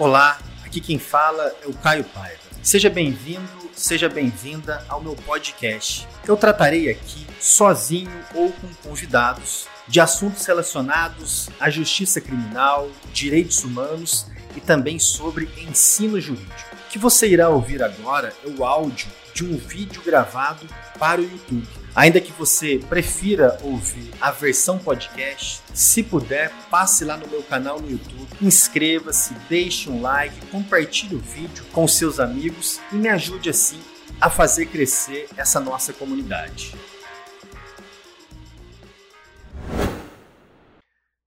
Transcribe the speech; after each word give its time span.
Olá, 0.00 0.38
aqui 0.64 0.80
quem 0.80 0.98
fala 0.98 1.54
é 1.62 1.66
o 1.66 1.74
Caio 1.74 2.04
Paiva. 2.04 2.40
Seja 2.62 2.88
bem-vindo, 2.88 3.70
seja 3.74 4.08
bem-vinda 4.08 4.82
ao 4.88 4.98
meu 4.98 5.14
podcast. 5.14 6.08
Eu 6.26 6.38
tratarei 6.38 6.88
aqui, 6.88 7.26
sozinho 7.38 8.10
ou 8.34 8.50
com 8.50 8.66
convidados, 8.82 9.66
de 9.86 10.00
assuntos 10.00 10.46
relacionados 10.46 11.50
à 11.60 11.68
justiça 11.68 12.18
criminal, 12.18 12.88
direitos 13.12 13.62
humanos 13.62 14.26
e 14.56 14.60
também 14.62 14.98
sobre 14.98 15.50
ensino 15.58 16.18
jurídico. 16.18 16.76
O 16.86 16.88
que 16.88 16.98
você 16.98 17.28
irá 17.28 17.50
ouvir 17.50 17.82
agora 17.82 18.32
é 18.42 18.48
o 18.48 18.64
áudio 18.64 19.08
de 19.34 19.44
um 19.44 19.58
vídeo 19.58 20.00
gravado 20.02 20.66
para 20.98 21.20
o 21.20 21.24
YouTube. 21.24 21.79
Ainda 21.94 22.20
que 22.20 22.30
você 22.30 22.78
prefira 22.88 23.58
ouvir 23.64 24.12
a 24.20 24.30
versão 24.30 24.78
podcast, 24.78 25.60
se 25.74 26.04
puder, 26.04 26.52
passe 26.70 27.04
lá 27.04 27.16
no 27.16 27.26
meu 27.26 27.42
canal 27.42 27.80
no 27.80 27.90
YouTube, 27.90 28.28
inscreva-se, 28.40 29.34
deixe 29.48 29.90
um 29.90 30.00
like, 30.00 30.46
compartilhe 30.46 31.16
o 31.16 31.18
vídeo 31.18 31.64
com 31.72 31.88
seus 31.88 32.20
amigos 32.20 32.80
e 32.92 32.94
me 32.94 33.08
ajude 33.08 33.50
assim 33.50 33.80
a 34.20 34.30
fazer 34.30 34.66
crescer 34.66 35.28
essa 35.36 35.58
nossa 35.58 35.92
comunidade. 35.92 36.76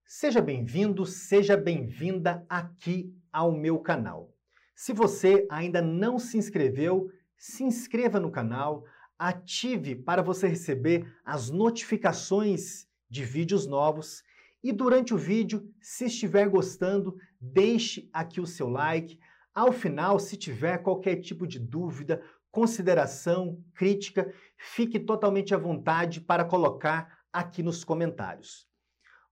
Seja 0.05 0.41
bem-vindo, 0.41 1.05
seja 1.05 1.57
bem-vinda 1.57 2.45
aqui 2.47 3.13
ao 3.33 3.51
meu 3.51 3.79
canal. 3.79 4.33
Se 4.73 4.93
você 4.93 5.45
ainda 5.51 5.81
não 5.81 6.17
se 6.17 6.37
inscreveu, 6.37 7.09
se 7.37 7.65
inscreva 7.65 8.17
no 8.17 8.31
canal, 8.31 8.85
ative 9.17 9.95
para 9.95 10.21
você 10.21 10.47
receber 10.47 11.11
as 11.23 11.49
notificações 11.49 12.87
de 13.09 13.23
vídeos 13.23 13.67
novos 13.67 14.23
e 14.63 14.71
durante 14.71 15.13
o 15.13 15.17
vídeo, 15.17 15.69
se 15.81 16.05
estiver 16.05 16.47
gostando, 16.47 17.17
deixe 17.39 18.09
aqui 18.13 18.39
o 18.39 18.47
seu 18.47 18.69
like. 18.69 19.19
Ao 19.53 19.73
final, 19.73 20.17
se 20.19 20.37
tiver 20.37 20.77
qualquer 20.77 21.17
tipo 21.17 21.45
de 21.45 21.59
dúvida, 21.59 22.23
consideração, 22.49 23.61
crítica, 23.75 24.33
fique 24.57 24.99
totalmente 24.99 25.53
à 25.53 25.57
vontade 25.57 26.21
para 26.21 26.45
colocar 26.45 27.19
aqui 27.31 27.61
nos 27.61 27.83
comentários. 27.83 28.65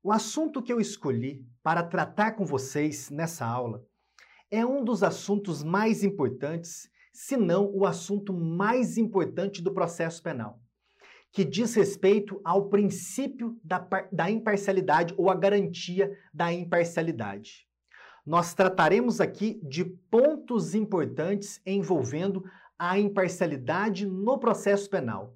O 0.04 0.12
assunto 0.12 0.62
que 0.62 0.74
eu 0.74 0.82
escolhi 0.82 1.48
para 1.64 1.82
tratar 1.82 2.32
com 2.34 2.44
vocês 2.46 3.10
nessa 3.10 3.46
aula 3.46 3.86
é 4.50 4.66
um 4.66 4.84
dos 4.84 5.02
assuntos 5.02 5.64
mais 5.64 6.04
importantes 6.04 6.91
se 7.12 7.36
não 7.36 7.70
o 7.74 7.86
assunto 7.86 8.34
mais 8.34 8.98
importante 8.98 9.62
do 9.62 9.74
processo 9.74 10.22
penal, 10.22 10.60
que 11.32 11.46
diz 11.46 11.76
respeito 11.76 12.42
ao 12.44 12.70
princípio 12.70 13.58
da, 13.64 13.80
da 14.12 14.30
imparcialidade 14.30 15.14
ou 15.18 15.30
a 15.30 15.36
garantia 15.36 16.12
da 16.34 16.52
imparcialidade. 16.52 17.68
Nós 18.26 18.54
trataremos 18.54 19.20
aqui 19.20 19.60
de 19.64 19.84
pontos 19.84 20.76
importantes 20.76 21.60
envolvendo 21.66 22.44
a 22.78 23.00
imparcialidade 23.00 24.06
no 24.06 24.38
processo 24.40 24.90
penal, 24.90 25.36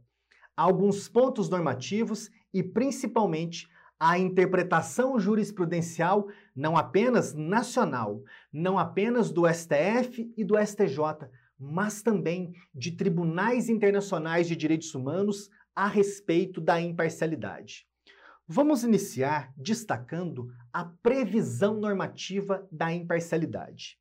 alguns 0.56 1.08
pontos 1.08 1.50
normativos 1.50 2.30
e, 2.54 2.62
principalmente, 2.62 3.67
a 4.00 4.20
interpretação 4.20 5.17
jurisprudencial 5.20 6.28
não 6.56 6.76
apenas 6.76 7.34
nacional, 7.34 8.22
não 8.52 8.78
apenas 8.78 9.32
do 9.32 9.48
STF 9.48 10.32
e 10.38 10.44
do 10.44 10.58
STJ, 10.58 11.28
mas 11.59 12.02
também 12.02 12.53
de 12.73 12.92
tribunais 12.92 13.70
internacionais 13.70 14.48
de 14.48 14.56
direitos 14.56 14.94
humanos 14.94 15.50
a 15.75 15.88
respeito 15.88 16.61
da 16.61 16.80
imparcialidade. 16.80 17.86
Vamos 18.48 18.84
iniciar 18.84 19.52
destacando 19.58 20.48
a 20.72 20.86
previsão 20.86 21.80
normativa 21.80 22.67
da 22.72 22.94
imparcialidade. 22.94 23.98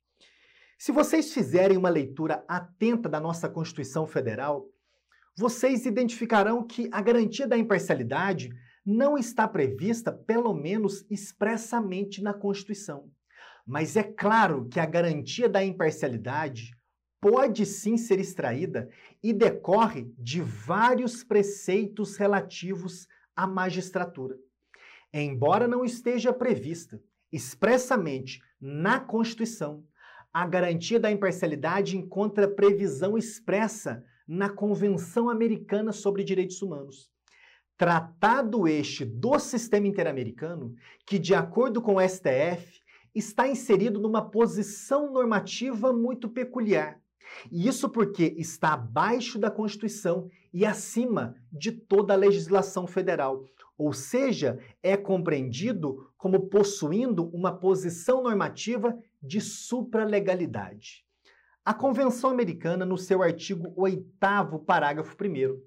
Se 0.77 0.91
vocês 0.91 1.33
fizerem 1.33 1.77
uma 1.77 1.89
leitura 1.89 2.43
atenta 2.47 3.09
da 3.09 3.19
nossa 3.19 3.49
Constituição 3.49 4.05
Federal, 4.05 4.69
vocês 5.37 5.85
identificarão 5.85 6.65
que 6.65 6.87
a 6.91 7.01
garantia 7.01 7.47
da 7.47 7.57
imparcialidade 7.57 8.49
não 8.85 9.17
está 9.17 9.47
prevista, 9.47 10.11
pelo 10.11 10.53
menos 10.53 11.05
expressamente, 11.09 12.21
na 12.21 12.33
Constituição. 12.33 13.09
Mas 13.65 13.95
é 13.95 14.03
claro 14.03 14.67
que 14.69 14.79
a 14.79 14.85
garantia 14.85 15.49
da 15.49 15.63
imparcialidade 15.63 16.71
pode 17.25 17.65
sim 17.65 17.97
ser 17.97 18.19
extraída 18.19 18.87
e 19.23 19.33
decorre 19.33 20.13
de 20.15 20.41
vários 20.41 21.23
preceitos 21.23 22.17
relativos 22.17 23.07
à 23.35 23.47
magistratura. 23.47 24.37
Embora 25.11 25.67
não 25.67 25.83
esteja 25.83 26.31
prevista 26.31 27.01
expressamente 27.33 28.39
na 28.61 28.99
Constituição, 28.99 29.83
a 30.31 30.45
garantia 30.45 30.99
da 30.99 31.09
imparcialidade 31.09 31.97
encontra 31.97 32.47
previsão 32.47 33.17
expressa 33.17 34.03
na 34.27 34.47
Convenção 34.47 35.27
Americana 35.27 35.91
sobre 35.91 36.23
Direitos 36.23 36.61
Humanos. 36.61 37.09
Tratado 37.75 38.67
este 38.67 39.03
do 39.03 39.39
sistema 39.39 39.87
interamericano, 39.87 40.75
que, 41.07 41.17
de 41.17 41.33
acordo 41.33 41.81
com 41.81 41.95
o 41.95 42.07
STF, 42.07 42.83
está 43.15 43.47
inserido 43.47 43.99
numa 43.99 44.29
posição 44.29 45.11
normativa 45.11 45.91
muito 45.91 46.29
peculiar, 46.29 47.01
e 47.51 47.67
isso 47.67 47.89
porque 47.89 48.35
está 48.37 48.73
abaixo 48.73 49.37
da 49.37 49.51
Constituição 49.51 50.29
e 50.53 50.65
acima 50.65 51.35
de 51.51 51.71
toda 51.71 52.13
a 52.13 52.17
legislação 52.17 52.87
federal, 52.87 53.43
ou 53.77 53.93
seja, 53.93 54.59
é 54.81 54.95
compreendido 54.95 56.09
como 56.17 56.47
possuindo 56.47 57.27
uma 57.29 57.53
posição 57.53 58.23
normativa 58.23 58.97
de 59.21 59.41
supralegalidade. 59.41 61.03
A 61.63 61.73
Convenção 61.73 62.29
Americana, 62.29 62.85
no 62.85 62.97
seu 62.97 63.21
artigo 63.23 63.73
8, 63.75 64.05
parágrafo 64.65 65.15
1, 65.19 65.59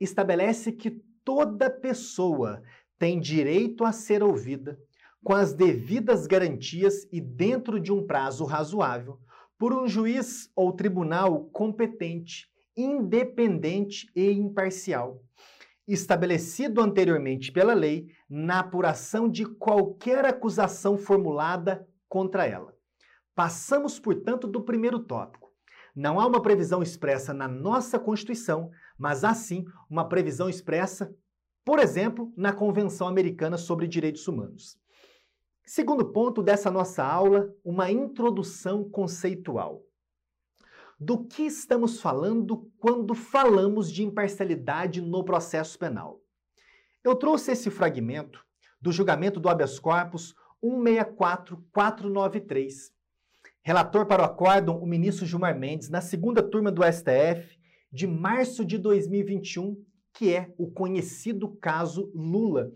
estabelece 0.00 0.72
que 0.72 1.02
toda 1.22 1.70
pessoa 1.70 2.62
tem 2.98 3.20
direito 3.20 3.84
a 3.84 3.92
ser 3.92 4.22
ouvida 4.22 4.80
com 5.22 5.34
as 5.34 5.52
devidas 5.52 6.26
garantias 6.26 7.06
e 7.12 7.20
dentro 7.20 7.78
de 7.78 7.92
um 7.92 8.06
prazo 8.06 8.44
razoável 8.44 9.18
por 9.58 9.74
um 9.74 9.88
juiz 9.88 10.50
ou 10.54 10.72
tribunal 10.72 11.44
competente, 11.46 12.48
independente 12.76 14.08
e 14.14 14.30
imparcial, 14.30 15.20
estabelecido 15.86 16.80
anteriormente 16.80 17.50
pela 17.50 17.74
lei 17.74 18.06
na 18.30 18.60
apuração 18.60 19.28
de 19.28 19.44
qualquer 19.44 20.24
acusação 20.24 20.96
formulada 20.96 21.86
contra 22.08 22.46
ela. 22.46 22.72
Passamos, 23.34 23.98
portanto, 23.98 24.46
do 24.46 24.62
primeiro 24.62 25.00
tópico. 25.00 25.48
Não 25.94 26.20
há 26.20 26.26
uma 26.26 26.40
previsão 26.40 26.82
expressa 26.82 27.34
na 27.34 27.48
nossa 27.48 27.98
Constituição, 27.98 28.70
mas 28.96 29.24
há 29.24 29.34
sim 29.34 29.64
uma 29.90 30.08
previsão 30.08 30.48
expressa, 30.48 31.12
por 31.64 31.80
exemplo, 31.80 32.32
na 32.36 32.52
Convenção 32.52 33.08
Americana 33.08 33.58
sobre 33.58 33.88
Direitos 33.88 34.28
Humanos. 34.28 34.78
Segundo 35.68 36.02
ponto 36.02 36.42
dessa 36.42 36.70
nossa 36.70 37.04
aula, 37.04 37.54
uma 37.62 37.90
introdução 37.90 38.88
conceitual. 38.88 39.82
Do 40.98 41.26
que 41.26 41.42
estamos 41.42 42.00
falando 42.00 42.72
quando 42.78 43.14
falamos 43.14 43.92
de 43.92 44.02
imparcialidade 44.02 45.02
no 45.02 45.22
processo 45.22 45.78
penal? 45.78 46.22
Eu 47.04 47.14
trouxe 47.14 47.52
esse 47.52 47.68
fragmento 47.68 48.42
do 48.80 48.90
julgamento 48.90 49.38
do 49.38 49.46
habeas 49.46 49.78
corpus 49.78 50.34
164493. 50.62 52.90
Relator 53.60 54.06
para 54.06 54.22
o 54.22 54.24
acórdão, 54.24 54.78
o 54.78 54.86
ministro 54.86 55.26
Gilmar 55.26 55.54
Mendes, 55.54 55.90
na 55.90 56.00
segunda 56.00 56.42
turma 56.42 56.72
do 56.72 56.82
STF, 56.82 57.60
de 57.92 58.06
março 58.06 58.64
de 58.64 58.78
2021, 58.78 59.76
que 60.14 60.34
é 60.34 60.50
o 60.56 60.70
conhecido 60.70 61.54
caso 61.56 62.10
Lula, 62.14 62.72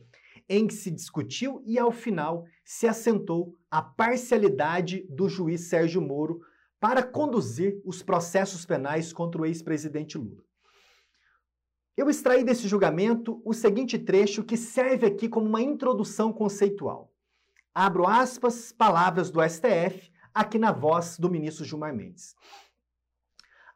em 0.48 0.66
que 0.66 0.74
se 0.74 0.90
discutiu 0.90 1.62
e, 1.64 1.78
ao 1.78 1.92
final, 1.92 2.44
se 2.64 2.86
assentou 2.86 3.56
a 3.70 3.82
parcialidade 3.82 5.06
do 5.08 5.28
juiz 5.28 5.68
Sérgio 5.68 6.00
Moro 6.00 6.40
para 6.80 7.02
conduzir 7.02 7.80
os 7.84 8.02
processos 8.02 8.66
penais 8.66 9.12
contra 9.12 9.40
o 9.40 9.46
ex-presidente 9.46 10.18
Lula. 10.18 10.42
Eu 11.96 12.08
extraí 12.08 12.42
desse 12.42 12.66
julgamento 12.66 13.40
o 13.44 13.52
seguinte 13.52 13.98
trecho 13.98 14.42
que 14.42 14.56
serve 14.56 15.06
aqui 15.06 15.28
como 15.28 15.46
uma 15.46 15.60
introdução 15.60 16.32
conceitual. 16.32 17.12
Abro 17.74 18.06
aspas, 18.06 18.72
palavras 18.72 19.30
do 19.30 19.40
STF, 19.46 20.10
aqui 20.34 20.58
na 20.58 20.72
voz 20.72 21.18
do 21.18 21.30
ministro 21.30 21.64
Gilmar 21.64 21.94
Mendes. 21.94 22.34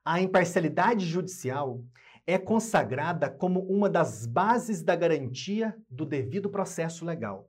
A 0.05 0.21
imparcialidade 0.21 1.05
judicial 1.05 1.85
é 2.27 2.37
consagrada 2.37 3.31
como 3.31 3.61
uma 3.61 3.89
das 3.89 4.27
bases 4.27 4.83
da 4.83 4.97
garantia 4.97 5.77
do 5.89 6.05
devido 6.05 6.51
processo 6.51 7.05
legal. 7.05 7.49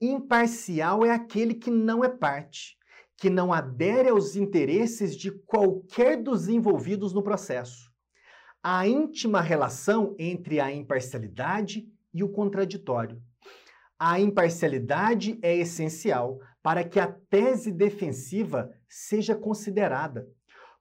Imparcial 0.00 1.04
é 1.04 1.10
aquele 1.10 1.54
que 1.54 1.70
não 1.70 2.04
é 2.04 2.08
parte, 2.08 2.76
que 3.16 3.28
não 3.28 3.52
adere 3.52 4.10
aos 4.10 4.36
interesses 4.36 5.16
de 5.16 5.30
qualquer 5.30 6.22
dos 6.22 6.48
envolvidos 6.48 7.12
no 7.12 7.22
processo. 7.22 7.90
A 8.62 8.86
íntima 8.86 9.40
relação 9.40 10.14
entre 10.18 10.60
a 10.60 10.70
imparcialidade 10.70 11.88
e 12.12 12.22
o 12.22 12.28
contraditório. 12.28 13.20
A 13.98 14.20
imparcialidade 14.20 15.38
é 15.42 15.56
essencial 15.56 16.38
para 16.62 16.84
que 16.84 17.00
a 17.00 17.10
tese 17.30 17.72
defensiva 17.72 18.70
seja 18.88 19.34
considerada. 19.34 20.28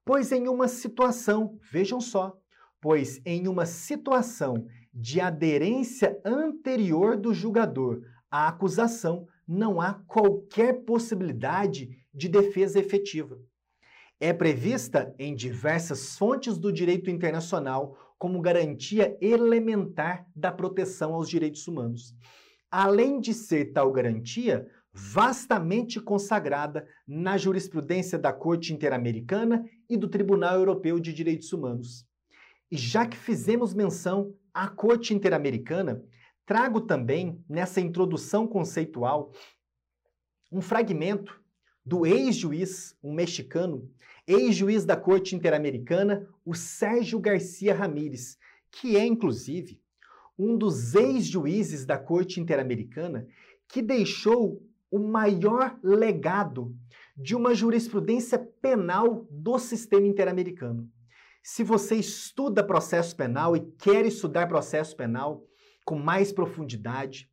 Pois 0.04 0.32
em 0.32 0.48
uma 0.48 0.68
situação, 0.68 1.58
vejam 1.72 2.02
só, 2.02 2.38
pois 2.82 3.22
em 3.26 3.48
uma 3.48 3.66
situação 3.66 4.66
de 4.94 5.20
aderência 5.20 6.20
anterior 6.24 7.18
do 7.18 7.34
julgador 7.34 8.02
à 8.32 8.48
acusação, 8.48 9.28
não 9.48 9.82
há 9.82 9.94
qualquer 9.94 10.84
possibilidade 10.86 11.90
de 12.14 12.30
defesa 12.30 12.80
efetiva. 12.80 13.38
É 14.20 14.32
prevista 14.32 15.14
em 15.20 15.36
diversas 15.36 16.18
fontes 16.18 16.58
do 16.58 16.72
direito 16.72 17.10
internacional 17.10 17.98
como 18.18 18.42
garantia 18.42 19.18
elementar 19.20 20.26
da 20.34 20.52
proteção 20.52 21.14
aos 21.14 21.30
direitos 21.30 21.68
humanos. 21.68 22.16
Além 22.72 23.20
de 23.20 23.34
ser 23.34 23.74
tal 23.74 23.92
garantia 23.92 24.66
vastamente 24.94 26.00
consagrada 26.00 26.88
na 27.06 27.38
jurisprudência 27.38 28.18
da 28.18 28.32
Corte 28.32 28.74
Interamericana 28.74 29.66
e 29.90 29.98
do 29.98 30.08
Tribunal 30.08 30.56
Europeu 30.56 31.00
de 31.00 31.14
Direitos 31.14 31.52
Humanos. 31.52 32.06
E 32.72 32.78
já 32.78 33.06
que 33.06 33.18
fizemos 33.18 33.74
menção 33.74 34.34
à 34.54 34.68
Corte 34.68 35.14
Interamericana, 35.14 36.04
trago 36.46 36.82
também, 36.82 37.44
nessa 37.48 37.80
introdução 37.80 38.48
conceitual, 38.48 39.32
um 40.52 40.62
fragmento 40.62 41.42
do 41.86 42.06
ex-juiz, 42.06 42.98
um 43.04 43.14
mexicano, 43.14 43.90
ex-juiz 44.28 44.86
da 44.86 44.98
Corte 44.98 45.36
Interamericana, 45.36 46.28
o 46.44 46.56
Sérgio 46.56 47.20
Garcia 47.20 47.76
Ramírez, 47.76 48.38
que 48.72 48.98
é, 48.98 49.06
inclusive, 49.06 49.82
um 50.38 50.58
dos 50.58 50.96
ex-juízes 50.96 51.86
da 51.86 51.98
Corte 51.98 52.40
Interamericana 52.40 53.28
que 53.68 53.82
deixou 53.82 54.62
o 54.92 55.00
maior 55.00 55.78
legado 55.84 56.76
de 57.16 57.36
uma 57.36 57.54
jurisprudência 57.54 58.38
penal 58.62 59.26
do 59.30 59.58
sistema 59.58 60.06
interamericano. 60.06 60.90
Se 61.48 61.64
você 61.64 61.94
estuda 61.98 62.66
processo 62.66 63.16
penal 63.16 63.56
e 63.56 63.60
quer 63.78 64.04
estudar 64.04 64.48
processo 64.48 64.98
penal 64.98 65.46
com 65.86 65.96
mais 65.96 66.34
profundidade, 66.34 67.30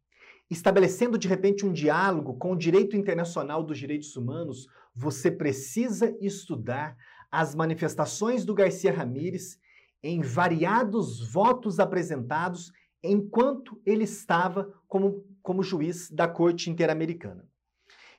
estabelecendo 0.50 1.16
de 1.16 1.26
repente 1.26 1.64
um 1.64 1.72
diálogo 1.72 2.34
com 2.34 2.52
o 2.52 2.58
direito 2.58 2.94
internacional 2.94 3.64
dos 3.64 3.78
direitos 3.78 4.14
humanos, 4.14 4.66
você 4.94 5.30
precisa 5.30 6.14
estudar 6.20 6.94
as 7.30 7.54
manifestações 7.54 8.44
do 8.44 8.52
Garcia 8.52 8.92
Ramírez 8.92 9.58
em 10.02 10.20
variados 10.20 11.26
votos 11.32 11.80
apresentados 11.80 12.70
enquanto 13.02 13.80
ele 13.86 14.04
estava 14.04 14.70
como, 14.86 15.24
como 15.42 15.62
juiz 15.62 16.10
da 16.10 16.28
Corte 16.28 16.68
Interamericana. 16.68 17.48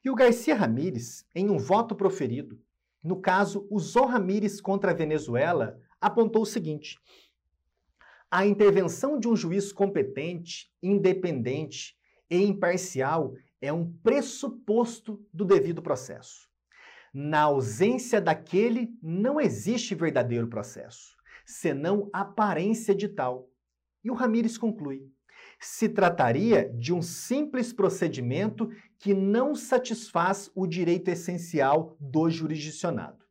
E 0.03 0.09
o 0.09 0.15
Garcia 0.15 0.55
Ramírez, 0.55 1.23
em 1.35 1.51
um 1.51 1.59
voto 1.59 1.95
proferido, 1.95 2.59
no 3.03 3.19
caso 3.19 3.67
Usó 3.69 4.05
Ramírez 4.05 4.61
contra 4.61 4.91
a 4.91 4.93
Venezuela, 4.93 5.79
apontou 5.99 6.43
o 6.43 6.45
seguinte: 6.45 6.97
a 8.31 8.45
intervenção 8.45 9.19
de 9.19 9.27
um 9.27 9.35
juiz 9.35 9.73
competente, 9.73 10.71
independente 10.81 11.95
e 12.29 12.37
imparcial 12.37 13.33
é 13.61 13.71
um 13.71 13.91
pressuposto 14.03 15.23
do 15.33 15.45
devido 15.45 15.81
processo. 15.81 16.49
Na 17.13 17.41
ausência 17.41 18.19
daquele, 18.19 18.97
não 19.01 19.39
existe 19.39 19.93
verdadeiro 19.93 20.47
processo, 20.47 21.15
senão 21.45 22.09
aparência 22.11 22.95
de 22.95 23.07
tal. 23.07 23.49
E 24.03 24.09
o 24.09 24.15
Ramírez 24.15 24.57
conclui: 24.57 25.11
se 25.65 25.87
trataria 25.87 26.69
de 26.77 26.93
um 26.93 27.01
simples 27.01 27.71
procedimento 27.71 28.69
que 28.99 29.13
não 29.13 29.55
satisfaz 29.55 30.51
o 30.53 30.67
direito 30.67 31.09
essencial 31.09 31.95
do 31.99 32.29
jurisdicionado. 32.29 33.23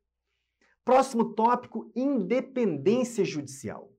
Próximo 0.85 1.35
tópico: 1.35 1.91
independência 1.95 3.25
judicial. 3.25 3.93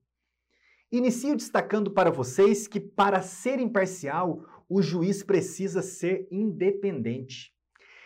Inicio 0.90 1.34
destacando 1.34 1.90
para 1.90 2.10
vocês 2.10 2.68
que, 2.68 2.78
para 2.78 3.22
ser 3.22 3.58
imparcial, 3.58 4.44
o 4.68 4.82
juiz 4.82 5.22
precisa 5.22 5.82
ser 5.82 6.28
independente. 6.30 7.52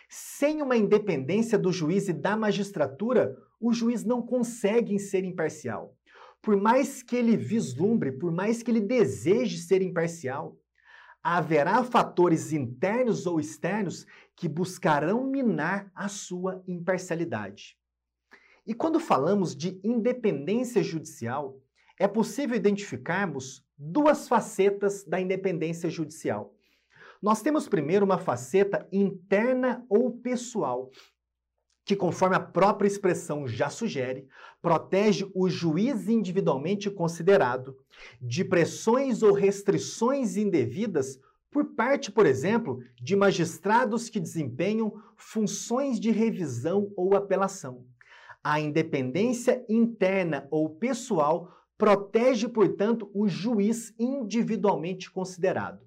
Sem 0.09 0.61
uma 0.61 0.77
independência 0.77 1.57
do 1.57 1.71
juiz 1.71 2.07
e 2.07 2.13
da 2.13 2.35
magistratura, 2.35 3.37
o 3.59 3.73
juiz 3.73 4.03
não 4.03 4.21
consegue 4.21 4.97
ser 4.97 5.23
imparcial. 5.23 5.95
Por 6.41 6.55
mais 6.55 7.03
que 7.03 7.15
ele 7.15 7.35
vislumbre, 7.35 8.11
por 8.11 8.31
mais 8.31 8.63
que 8.63 8.71
ele 8.71 8.81
deseje 8.81 9.57
ser 9.57 9.81
imparcial, 9.81 10.57
haverá 11.21 11.83
fatores 11.83 12.53
internos 12.53 13.25
ou 13.25 13.39
externos 13.39 14.05
que 14.35 14.47
buscarão 14.47 15.25
minar 15.25 15.91
a 15.93 16.07
sua 16.07 16.63
imparcialidade. 16.67 17.77
E 18.65 18.73
quando 18.73 18.99
falamos 18.99 19.55
de 19.55 19.79
independência 19.83 20.81
judicial, 20.81 21.59
é 21.97 22.07
possível 22.07 22.55
identificarmos 22.55 23.65
duas 23.77 24.27
facetas 24.27 25.03
da 25.03 25.19
independência 25.19 25.89
judicial. 25.89 26.53
Nós 27.21 27.41
temos 27.41 27.67
primeiro 27.67 28.05
uma 28.05 28.17
faceta 28.17 28.87
interna 28.91 29.85
ou 29.89 30.11
pessoal, 30.11 30.89
que, 31.89 31.95
conforme 31.95 32.35
a 32.35 32.39
própria 32.39 32.87
expressão 32.87 33.47
já 33.47 33.67
sugere, 33.67 34.27
protege 34.61 35.27
o 35.33 35.49
juiz 35.49 36.07
individualmente 36.07 36.87
considerado 36.87 37.75
de 38.21 38.45
pressões 38.45 39.23
ou 39.23 39.33
restrições 39.33 40.37
indevidas 40.37 41.19
por 41.49 41.73
parte, 41.73 42.11
por 42.11 42.27
exemplo, 42.27 42.79
de 43.01 43.15
magistrados 43.15 44.07
que 44.07 44.19
desempenham 44.19 45.01
funções 45.17 45.99
de 45.99 46.11
revisão 46.11 46.93
ou 46.95 47.15
apelação. 47.15 47.83
A 48.43 48.59
independência 48.59 49.65
interna 49.67 50.47
ou 50.51 50.69
pessoal 50.69 51.51
protege, 51.75 52.47
portanto, 52.47 53.09
o 53.15 53.27
juiz 53.27 53.95
individualmente 53.97 55.09
considerado. 55.09 55.81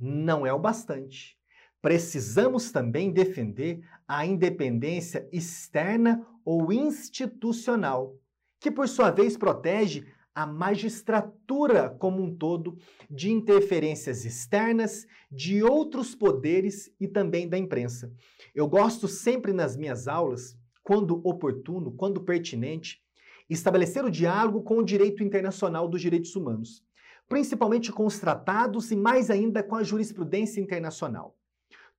Não 0.00 0.46
é 0.46 0.54
o 0.54 0.58
bastante. 0.58 1.36
Precisamos 1.82 2.72
também 2.72 3.12
defender 3.12 3.86
a 4.06 4.26
independência 4.26 5.28
externa 5.32 6.26
ou 6.44 6.72
institucional, 6.72 8.16
que 8.60 8.70
por 8.70 8.88
sua 8.88 9.10
vez 9.10 9.36
protege 9.36 10.06
a 10.34 10.46
magistratura 10.46 11.88
como 11.88 12.20
um 12.20 12.34
todo 12.34 12.76
de 13.08 13.30
interferências 13.30 14.24
externas 14.24 15.06
de 15.30 15.62
outros 15.62 16.14
poderes 16.14 16.92
e 17.00 17.06
também 17.06 17.48
da 17.48 17.56
imprensa. 17.56 18.12
Eu 18.54 18.66
gosto 18.66 19.06
sempre 19.06 19.52
nas 19.52 19.76
minhas 19.76 20.08
aulas, 20.08 20.58
quando 20.82 21.20
oportuno, 21.26 21.92
quando 21.92 22.20
pertinente, 22.20 23.00
estabelecer 23.48 24.04
o 24.04 24.10
diálogo 24.10 24.62
com 24.62 24.78
o 24.78 24.84
direito 24.84 25.22
internacional 25.22 25.88
dos 25.88 26.00
direitos 26.00 26.34
humanos, 26.34 26.82
principalmente 27.28 27.92
com 27.92 28.04
os 28.04 28.18
tratados 28.18 28.90
e 28.90 28.96
mais 28.96 29.30
ainda 29.30 29.62
com 29.62 29.76
a 29.76 29.84
jurisprudência 29.84 30.60
internacional. 30.60 31.36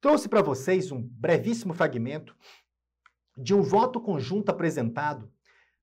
Trouxe 0.06 0.30
para 0.30 0.44
vocês 0.44 0.92
um 0.92 1.02
brevíssimo 1.02 1.74
fragmento 1.74 2.38
de 3.36 3.56
um 3.56 3.64
voto 3.64 4.00
conjunto 4.00 4.50
apresentado 4.52 5.32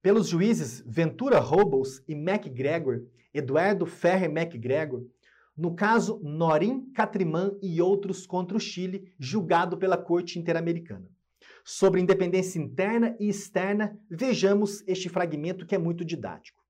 pelos 0.00 0.28
juízes 0.28 0.80
Ventura 0.86 1.40
Robles 1.40 2.00
e 2.06 2.14
MacGregor, 2.14 3.00
Eduardo 3.34 3.84
Ferrer 3.84 4.32
MacGregor, 4.32 5.04
no 5.56 5.74
caso 5.74 6.20
Norim 6.22 6.88
Catrimã 6.92 7.50
e 7.60 7.82
outros 7.82 8.24
contra 8.24 8.56
o 8.56 8.60
Chile, 8.60 9.12
julgado 9.18 9.76
pela 9.76 9.98
Corte 9.98 10.38
Interamericana. 10.38 11.10
Sobre 11.64 12.00
independência 12.00 12.60
interna 12.60 13.16
e 13.18 13.28
externa, 13.28 13.98
vejamos 14.08 14.84
este 14.86 15.08
fragmento 15.08 15.66
que 15.66 15.74
é 15.74 15.78
muito 15.78 16.04
didático. 16.04 16.62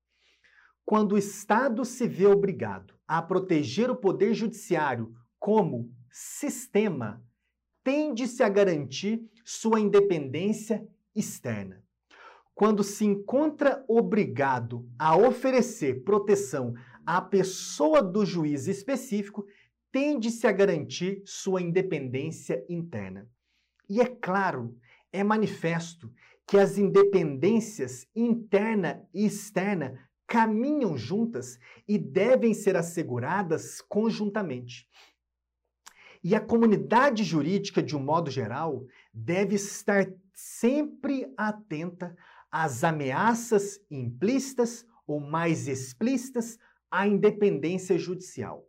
Quando 0.83 1.11
o 1.11 1.19
Estado 1.19 1.85
se 1.85 2.07
vê 2.07 2.25
obrigado 2.25 2.95
a 3.07 3.21
proteger 3.21 3.91
o 3.91 3.95
poder 3.95 4.33
judiciário 4.33 5.13
como 5.37 5.93
sistema, 6.09 7.23
tende-se 7.83 8.41
a 8.43 8.49
garantir 8.49 9.29
sua 9.43 9.79
independência 9.79 10.87
externa. 11.15 11.83
Quando 12.55 12.83
se 12.83 13.03
encontra 13.03 13.83
obrigado 13.87 14.87
a 14.97 15.17
oferecer 15.17 16.03
proteção 16.03 16.73
à 17.05 17.21
pessoa 17.21 18.01
do 18.01 18.25
juiz 18.25 18.67
específico, 18.67 19.45
tende-se 19.91 20.47
a 20.47 20.51
garantir 20.51 21.21
sua 21.25 21.61
independência 21.61 22.63
interna. 22.69 23.27
E 23.89 23.99
é 23.99 24.05
claro 24.05 24.75
é 25.11 25.23
manifesto 25.23 26.11
que 26.47 26.57
as 26.57 26.77
independências 26.77 28.07
interna 28.15 29.07
e 29.13 29.25
externa 29.25 29.99
caminham 30.25 30.97
juntas 30.97 31.59
e 31.87 31.97
devem 31.97 32.53
ser 32.53 32.75
asseguradas 32.75 33.81
conjuntamente. 33.81 34.87
E 36.23 36.33
a 36.33 36.39
comunidade 36.39 37.21
jurídica, 37.23 37.83
de 37.83 37.97
um 37.97 37.99
modo 37.99 38.31
geral, 38.31 38.85
deve 39.13 39.55
estar 39.55 40.09
sempre 40.33 41.31
atenta 41.35 42.15
às 42.49 42.83
ameaças 42.83 43.81
implícitas 43.91 44.85
ou 45.05 45.19
mais 45.19 45.67
explícitas 45.67 46.57
à 46.89 47.05
independência 47.05 47.97
judicial. 47.97 48.65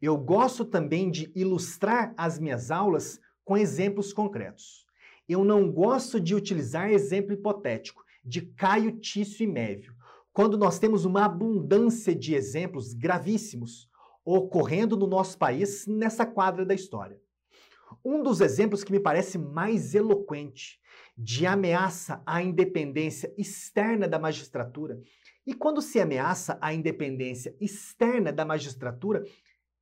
eu 0.00 0.16
gosto 0.16 0.64
também 0.64 1.10
de 1.10 1.30
ilustrar 1.34 2.14
as 2.16 2.38
minhas 2.38 2.70
aulas 2.70 3.20
com 3.44 3.56
exemplos 3.56 4.12
concretos. 4.12 4.86
Eu 5.28 5.44
não 5.44 5.70
gosto 5.70 6.20
de 6.20 6.34
utilizar 6.34 6.90
exemplo 6.90 7.32
hipotético 7.32 8.04
de 8.24 8.42
Caio, 8.42 8.92
Tício 8.98 9.44
e 9.44 9.46
Mévio, 9.46 9.94
quando 10.32 10.56
nós 10.56 10.78
temos 10.78 11.04
uma 11.04 11.24
abundância 11.24 12.14
de 12.14 12.34
exemplos 12.34 12.92
gravíssimos 12.92 13.88
ocorrendo 14.26 14.96
no 14.96 15.06
nosso 15.06 15.38
país 15.38 15.86
nessa 15.86 16.26
quadra 16.26 16.66
da 16.66 16.74
história. 16.74 17.20
Um 18.04 18.22
dos 18.22 18.40
exemplos 18.40 18.82
que 18.82 18.90
me 18.90 18.98
parece 18.98 19.38
mais 19.38 19.94
eloquente 19.94 20.80
de 21.16 21.46
ameaça 21.46 22.20
à 22.26 22.42
independência 22.42 23.32
externa 23.38 24.08
da 24.08 24.18
magistratura, 24.18 25.00
e 25.46 25.54
quando 25.54 25.80
se 25.80 26.00
ameaça 26.00 26.58
a 26.60 26.74
independência 26.74 27.56
externa 27.60 28.32
da 28.32 28.44
magistratura, 28.44 29.24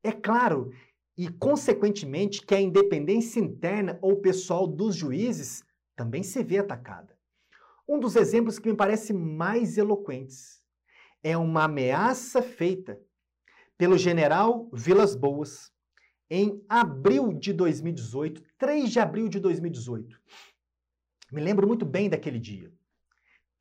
é 0.03 0.13
claro 0.13 0.71
e 1.17 1.29
consequentemente 1.29 2.45
que 2.45 2.55
a 2.55 2.61
independência 2.61 3.41
interna 3.41 3.99
ou 4.03 4.21
pessoal 4.21 4.67
dos 4.67 4.95
juízes 4.95 5.65
também 5.97 6.23
se 6.23 6.43
vê 6.43 6.59
atacada. 6.59 7.17
Um 7.89 7.99
dos 7.99 8.15
exemplos 8.15 8.59
que 8.59 8.69
me 8.69 8.77
parece 8.77 9.15
mais 9.15 9.79
eloquentes 9.79 10.61
é 11.23 11.37
uma 11.37 11.65
ameaça 11.65 12.43
feita 12.43 13.01
pelo 13.85 13.99
general 13.99 14.67
Vilas 14.73 15.14
Boas 15.14 15.71
em 16.31 16.64
abril 16.71 17.35
de 17.35 17.53
2018, 17.53 18.43
3 18.57 18.91
de 18.91 18.99
abril 18.99 19.29
de 19.29 19.38
2018. 19.38 20.19
Me 21.31 21.43
lembro 21.43 21.67
muito 21.67 21.85
bem 21.85 22.09
daquele 22.09 22.41
dia. 22.41 22.73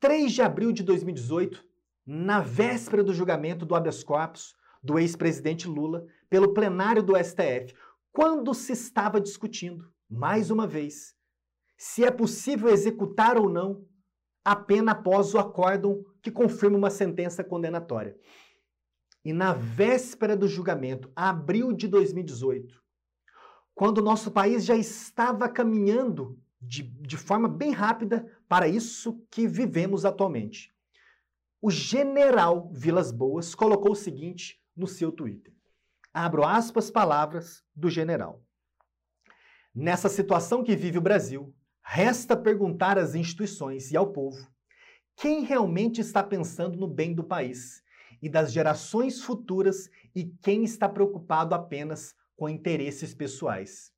3 0.00 0.32
de 0.32 0.40
abril 0.40 0.72
de 0.72 0.82
2018, 0.82 1.62
na 2.06 2.40
véspera 2.40 3.04
do 3.04 3.12
julgamento 3.12 3.66
do 3.66 3.74
habeas 3.74 4.02
corpus 4.02 4.56
do 4.82 4.98
ex-presidente 4.98 5.68
Lula 5.68 6.06
pelo 6.30 6.54
plenário 6.54 7.02
do 7.02 7.22
STF, 7.22 7.74
quando 8.10 8.54
se 8.54 8.72
estava 8.72 9.20
discutindo, 9.20 9.92
mais 10.08 10.50
uma 10.50 10.66
vez, 10.66 11.14
se 11.76 12.02
é 12.02 12.10
possível 12.10 12.70
executar 12.70 13.36
ou 13.36 13.50
não 13.50 13.86
a 14.42 14.56
pena 14.56 14.92
após 14.92 15.34
o 15.34 15.38
acórdão 15.38 16.02
que 16.22 16.30
confirma 16.30 16.78
uma 16.78 16.88
sentença 16.88 17.44
condenatória. 17.44 18.16
E 19.24 19.32
na 19.32 19.52
véspera 19.52 20.36
do 20.36 20.46
julgamento, 20.46 21.10
abril 21.16 21.72
de 21.72 21.88
2018, 21.88 22.82
quando 23.74 23.98
o 23.98 24.02
nosso 24.02 24.30
país 24.30 24.64
já 24.64 24.76
estava 24.76 25.48
caminhando 25.48 26.38
de, 26.60 26.82
de 26.82 27.16
forma 27.16 27.48
bem 27.48 27.72
rápida 27.72 28.26
para 28.48 28.68
isso 28.68 29.24
que 29.30 29.48
vivemos 29.48 30.04
atualmente, 30.04 30.74
o 31.60 31.70
general 31.70 32.70
Vilas 32.72 33.10
Boas 33.10 33.54
colocou 33.54 33.92
o 33.92 33.96
seguinte 33.96 34.62
no 34.76 34.86
seu 34.86 35.10
Twitter. 35.10 35.54
Abro 36.12 36.44
aspas, 36.44 36.90
palavras 36.90 37.64
do 37.74 37.88
general. 37.88 38.44
Nessa 39.74 40.08
situação 40.08 40.62
que 40.62 40.76
vive 40.76 40.98
o 40.98 41.02
Brasil, 41.02 41.54
Resta 41.86 42.34
perguntar 42.34 42.98
às 42.98 43.14
instituições 43.14 43.92
e 43.92 43.96
ao 43.96 44.10
povo 44.10 44.50
quem 45.16 45.44
realmente 45.44 46.00
está 46.00 46.24
pensando 46.24 46.78
no 46.78 46.88
bem 46.88 47.14
do 47.14 47.22
país 47.22 47.83
e 48.24 48.28
das 48.30 48.50
gerações 48.50 49.20
futuras 49.20 49.90
e 50.14 50.24
quem 50.42 50.64
está 50.64 50.88
preocupado 50.88 51.54
apenas 51.54 52.16
com 52.34 52.48
interesses 52.48 53.14
pessoais. 53.14 53.92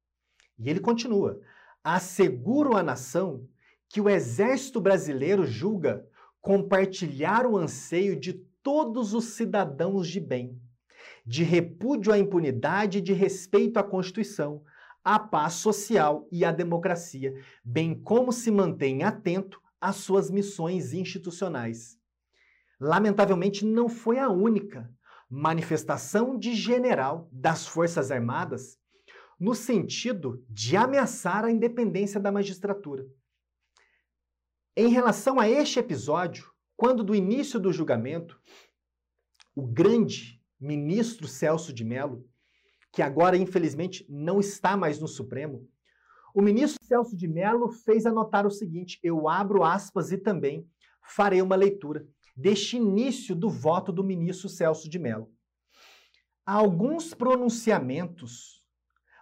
E 0.59 0.69
ele 0.69 0.81
continua: 0.81 1.41
asseguro 1.85 2.77
à 2.77 2.83
nação 2.83 3.49
que 3.89 4.01
o 4.01 4.09
exército 4.09 4.81
brasileiro 4.81 5.47
julga 5.47 6.05
compartilhar 6.41 7.47
o 7.47 7.57
anseio 7.57 8.19
de 8.19 8.33
todos 8.65 9.15
os 9.15 9.27
cidadãos 9.27 10.09
de 10.09 10.19
bem, 10.19 10.61
de 11.25 11.45
repúdio 11.45 12.13
à 12.13 12.19
impunidade 12.19 12.99
e 12.99 13.01
de 13.01 13.13
respeito 13.13 13.79
à 13.79 13.85
Constituição, 13.85 14.61
a 15.05 15.21
paz 15.21 15.53
social 15.55 16.27
e 16.33 16.45
a 16.45 16.51
democracia, 16.51 17.33
bem 17.65 17.95
como 17.95 18.33
se 18.33 18.51
mantém 18.51 19.05
atento 19.05 19.63
às 19.81 19.95
suas 19.97 20.33
missões 20.33 20.93
institucionais. 20.93 21.96
Lamentavelmente, 22.81 23.65
não 23.65 23.89
foi 23.89 24.19
a 24.19 24.29
única 24.29 24.91
manifestação 25.29 26.39
de 26.39 26.55
general 26.55 27.29
das 27.33 27.67
Forças 27.67 28.11
Armadas 28.11 28.79
no 29.39 29.55
sentido 29.55 30.45
de 30.49 30.77
ameaçar 30.77 31.45
a 31.45 31.51
independência 31.51 32.21
da 32.21 32.33
magistratura. 32.33 33.07
Em 34.77 34.89
relação 34.89 35.41
a 35.41 35.49
este 35.49 35.79
episódio, 35.79 36.51
quando 36.77 37.03
do 37.03 37.15
início 37.15 37.59
do 37.59 37.73
julgamento, 37.73 38.41
o 39.55 39.67
grande 39.67 40.43
ministro 40.61 41.27
Celso 41.27 41.73
de 41.73 41.85
Mello 41.85 42.29
que 42.97 43.03
agora, 43.03 43.37
infelizmente, 43.37 44.07
não 44.09 44.41
está 44.41 44.75
mais 44.75 44.99
no 44.99 45.07
Supremo, 45.07 45.69
o 46.35 46.41
ministro 46.41 46.83
Celso 46.83 47.15
de 47.15 47.29
Mello 47.29 47.69
fez 47.69 48.07
anotar 48.07 48.47
o 48.47 48.51
seguinte: 48.51 48.99
eu 49.03 49.29
abro 49.29 49.63
aspas 49.63 50.11
e 50.13 50.17
também 50.17 50.67
farei 51.03 51.43
uma 51.43 51.57
leitura 51.57 52.09
deste 52.37 52.77
início 52.77 53.35
do 53.35 53.49
voto 53.49 53.91
do 53.91 54.05
ministro 54.05 54.49
Celso 54.49 54.89
de 54.89 54.99
Mello. 54.99 55.31
Alguns 56.45 57.15
pronunciamentos 57.15 58.63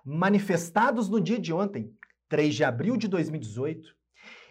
manifestados 0.04 1.08
no 1.08 1.20
dia 1.20 1.38
de 1.38 1.52
ontem, 1.52 1.96
3 2.28 2.54
de 2.54 2.64
abril 2.64 2.96
de 2.96 3.08
2018, 3.08 3.94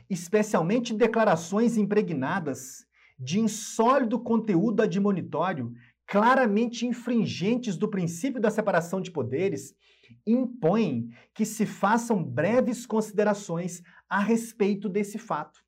especialmente 0.10 0.94
declarações 0.94 1.78
impregnadas 1.78 2.86
de 3.20 3.40
insólido 3.40 4.20
conteúdo 4.20 4.82
admonitório 4.82 5.74
claramente 6.06 6.86
infringentes 6.86 7.78
do 7.78 7.90
princípio 7.90 8.42
da 8.42 8.52
separação 8.52 9.02
de 9.02 9.12
poderes, 9.12 9.74
impõem 10.26 11.10
que 11.34 11.46
se 11.46 11.66
façam 11.66 12.24
breves 12.24 12.86
considerações 12.86 13.82
a 14.10 14.20
respeito 14.20 14.90
desse 14.90 15.18
fato, 15.18 15.64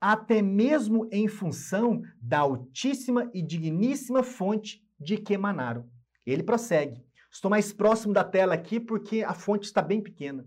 até 0.00 0.40
mesmo 0.40 1.08
em 1.10 1.26
função 1.28 2.02
da 2.20 2.38
altíssima 2.40 3.30
e 3.34 3.42
digníssima 3.42 4.22
fonte 4.22 4.84
de 4.98 5.16
que 5.16 5.34
emanaram. 5.34 5.88
Ele 6.24 6.42
prossegue. 6.42 7.04
Estou 7.30 7.50
mais 7.50 7.72
próximo 7.72 8.12
da 8.12 8.24
tela 8.24 8.54
aqui 8.54 8.80
porque 8.80 9.22
a 9.22 9.34
fonte 9.34 9.64
está 9.64 9.82
bem 9.82 10.00
pequena. 10.00 10.46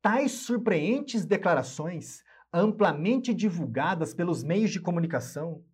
Tais 0.00 0.32
surpreendentes 0.32 1.24
declarações, 1.24 2.22
amplamente 2.52 3.34
divulgadas 3.34 4.14
pelos 4.14 4.44
meios 4.44 4.70
de 4.70 4.80
comunicação, 4.80 5.64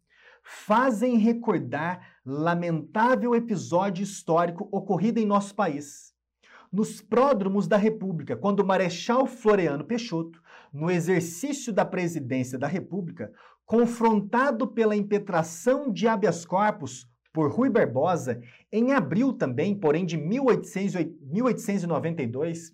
fazem 0.42 1.18
recordar 1.18 2.18
lamentável 2.24 3.34
episódio 3.34 4.02
histórico 4.02 4.68
ocorrido 4.72 5.20
em 5.20 5.26
nosso 5.26 5.54
país. 5.54 6.12
Nos 6.72 7.02
pródromos 7.02 7.68
da 7.68 7.76
República, 7.76 8.36
quando 8.36 8.60
o 8.60 8.66
Marechal 8.66 9.26
Floriano 9.26 9.84
Peixoto, 9.84 10.41
no 10.72 10.90
exercício 10.90 11.72
da 11.72 11.84
presidência 11.84 12.58
da 12.58 12.66
República, 12.66 13.30
confrontado 13.64 14.66
pela 14.66 14.96
impetração 14.96 15.92
de 15.92 16.08
habeas 16.08 16.44
corpus 16.44 17.06
por 17.32 17.50
Rui 17.50 17.70
Barbosa, 17.70 18.40
em 18.70 18.92
abril 18.92 19.32
também, 19.32 19.74
porém 19.74 20.04
de 20.04 20.16
1892, 20.16 22.72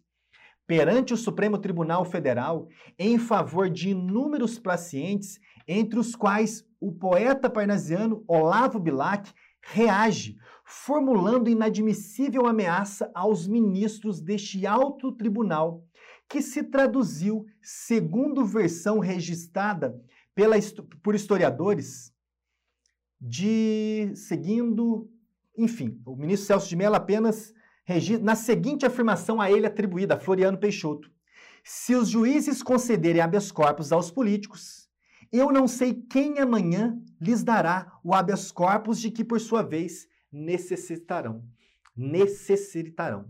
perante 0.66 1.14
o 1.14 1.16
Supremo 1.16 1.56
Tribunal 1.58 2.04
Federal, 2.04 2.68
em 2.98 3.18
favor 3.18 3.70
de 3.70 3.90
inúmeros 3.90 4.58
pacientes, 4.58 5.38
entre 5.66 5.98
os 5.98 6.14
quais 6.14 6.62
o 6.80 6.92
poeta 6.92 7.48
parnasiano 7.48 8.22
Olavo 8.26 8.78
Bilac 8.78 9.32
reage, 9.62 10.36
formulando 10.64 11.48
inadmissível 11.48 12.46
ameaça 12.46 13.10
aos 13.14 13.46
ministros 13.46 14.20
deste 14.20 14.66
alto 14.66 15.12
tribunal, 15.12 15.82
que 16.28 16.42
se 16.42 16.62
traduziu, 16.62 17.46
segundo 17.62 18.44
versão 18.44 18.98
registrada 18.98 19.98
pela, 20.34 20.56
por 21.02 21.14
historiadores, 21.14 22.12
de 23.20 24.12
seguindo, 24.14 25.10
enfim, 25.56 26.00
o 26.04 26.14
ministro 26.14 26.46
Celso 26.46 26.68
de 26.68 26.76
Mello 26.76 26.94
apenas 26.94 27.52
registra 27.84 28.24
na 28.24 28.36
seguinte 28.36 28.86
afirmação 28.86 29.40
a 29.40 29.50
ele 29.50 29.66
atribuída, 29.66 30.14
a 30.14 30.20
Floriano 30.20 30.58
Peixoto: 30.58 31.10
se 31.64 31.94
os 31.94 32.08
juízes 32.08 32.62
concederem 32.62 33.20
habeas 33.20 33.50
corpus 33.50 33.90
aos 33.90 34.10
políticos, 34.10 34.88
eu 35.32 35.50
não 35.50 35.66
sei 35.66 35.94
quem 35.94 36.38
amanhã 36.38 36.98
lhes 37.20 37.42
dará 37.42 37.98
o 38.04 38.14
habeas 38.14 38.52
corpus 38.52 39.00
de 39.00 39.10
que, 39.10 39.24
por 39.24 39.40
sua 39.40 39.62
vez, 39.62 40.06
necessitarão. 40.30 41.44
Necessitarão. 41.96 43.28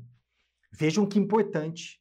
Vejam 0.71 1.07
que 1.07 1.19
importante. 1.19 2.01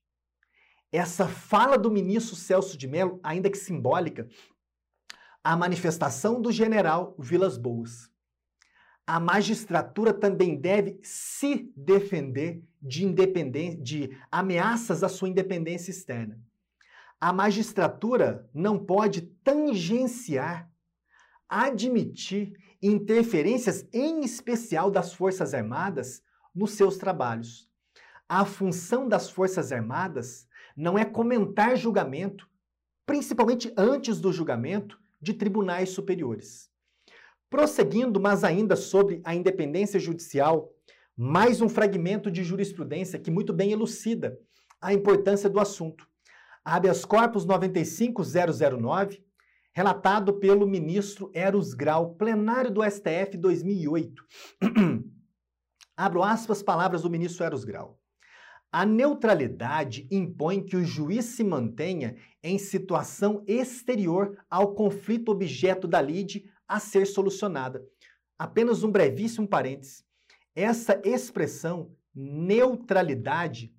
Essa 0.91 1.27
fala 1.27 1.77
do 1.77 1.91
ministro 1.91 2.35
Celso 2.35 2.77
de 2.77 2.87
Mello, 2.87 3.19
ainda 3.23 3.49
que 3.49 3.57
simbólica, 3.57 4.27
a 5.43 5.55
manifestação 5.55 6.41
do 6.41 6.51
general 6.51 7.15
Vilas 7.19 7.57
Boas. 7.57 8.09
A 9.05 9.19
magistratura 9.19 10.13
também 10.13 10.59
deve 10.59 10.99
se 11.01 11.71
defender 11.75 12.61
de, 12.81 13.05
de 13.81 14.17
ameaças 14.29 15.03
à 15.03 15.09
sua 15.09 15.29
independência 15.29 15.91
externa 15.91 16.37
a 17.19 17.33
magistratura 17.33 18.47
não 18.53 18.77
pode 18.77 19.21
tangenciar, 19.43 20.71
admitir 21.49 22.53
interferências, 22.81 23.87
em 23.91 24.21
especial 24.23 24.91
das 24.91 25.13
Forças 25.13 25.53
Armadas, 25.53 26.21
nos 26.53 26.71
seus 26.71 26.97
trabalhos. 26.97 27.67
A 28.29 28.45
função 28.45 29.07
das 29.07 29.29
Forças 29.29 29.71
Armadas 29.71 30.46
não 30.77 30.95
é 30.95 31.03
comentar 31.03 31.75
julgamento, 31.75 32.47
principalmente 33.03 33.73
antes 33.75 34.21
do 34.21 34.31
julgamento, 34.31 34.99
de 35.19 35.33
tribunais 35.33 35.89
superiores. 35.89 36.69
Prosseguindo, 37.49 38.19
mas 38.19 38.43
ainda 38.43 38.75
sobre 38.75 39.19
a 39.23 39.33
independência 39.33 39.99
judicial, 39.99 40.71
mais 41.15 41.61
um 41.61 41.67
fragmento 41.67 42.29
de 42.29 42.43
jurisprudência 42.43 43.17
que 43.17 43.31
muito 43.31 43.51
bem 43.51 43.71
elucida 43.71 44.37
a 44.79 44.93
importância 44.93 45.49
do 45.49 45.59
assunto. 45.59 46.07
Habeas 46.63 47.03
Corpus 47.03 47.43
95009, 47.43 49.23
relatado 49.73 50.33
pelo 50.33 50.67
ministro 50.67 51.31
Eros 51.33 51.73
Grau, 51.73 52.13
plenário 52.15 52.69
do 52.69 52.83
STF 52.83 53.35
2008. 53.39 54.23
Abro 55.95 56.21
aspas, 56.21 56.61
palavras 56.61 57.01
do 57.01 57.09
ministro 57.09 57.43
Eros 57.43 57.63
Grau. 57.63 57.99
A 58.71 58.85
neutralidade 58.85 60.07
impõe 60.11 60.61
que 60.61 60.75
o 60.75 60.83
juiz 60.83 61.25
se 61.25 61.43
mantenha 61.43 62.17
em 62.43 62.57
situação 62.57 63.43
exterior 63.47 64.37
ao 64.49 64.75
conflito 64.75 65.31
objeto 65.31 65.87
da 65.87 66.01
lide 66.01 66.49
a 66.67 66.79
ser 66.79 67.07
solucionada. 67.07 67.81
Apenas 68.37 68.83
um 68.83 68.91
brevíssimo 68.91 69.47
parêntese. 69.47 70.03
Essa 70.53 71.01
expressão 71.05 71.95
neutralidade 72.13 73.73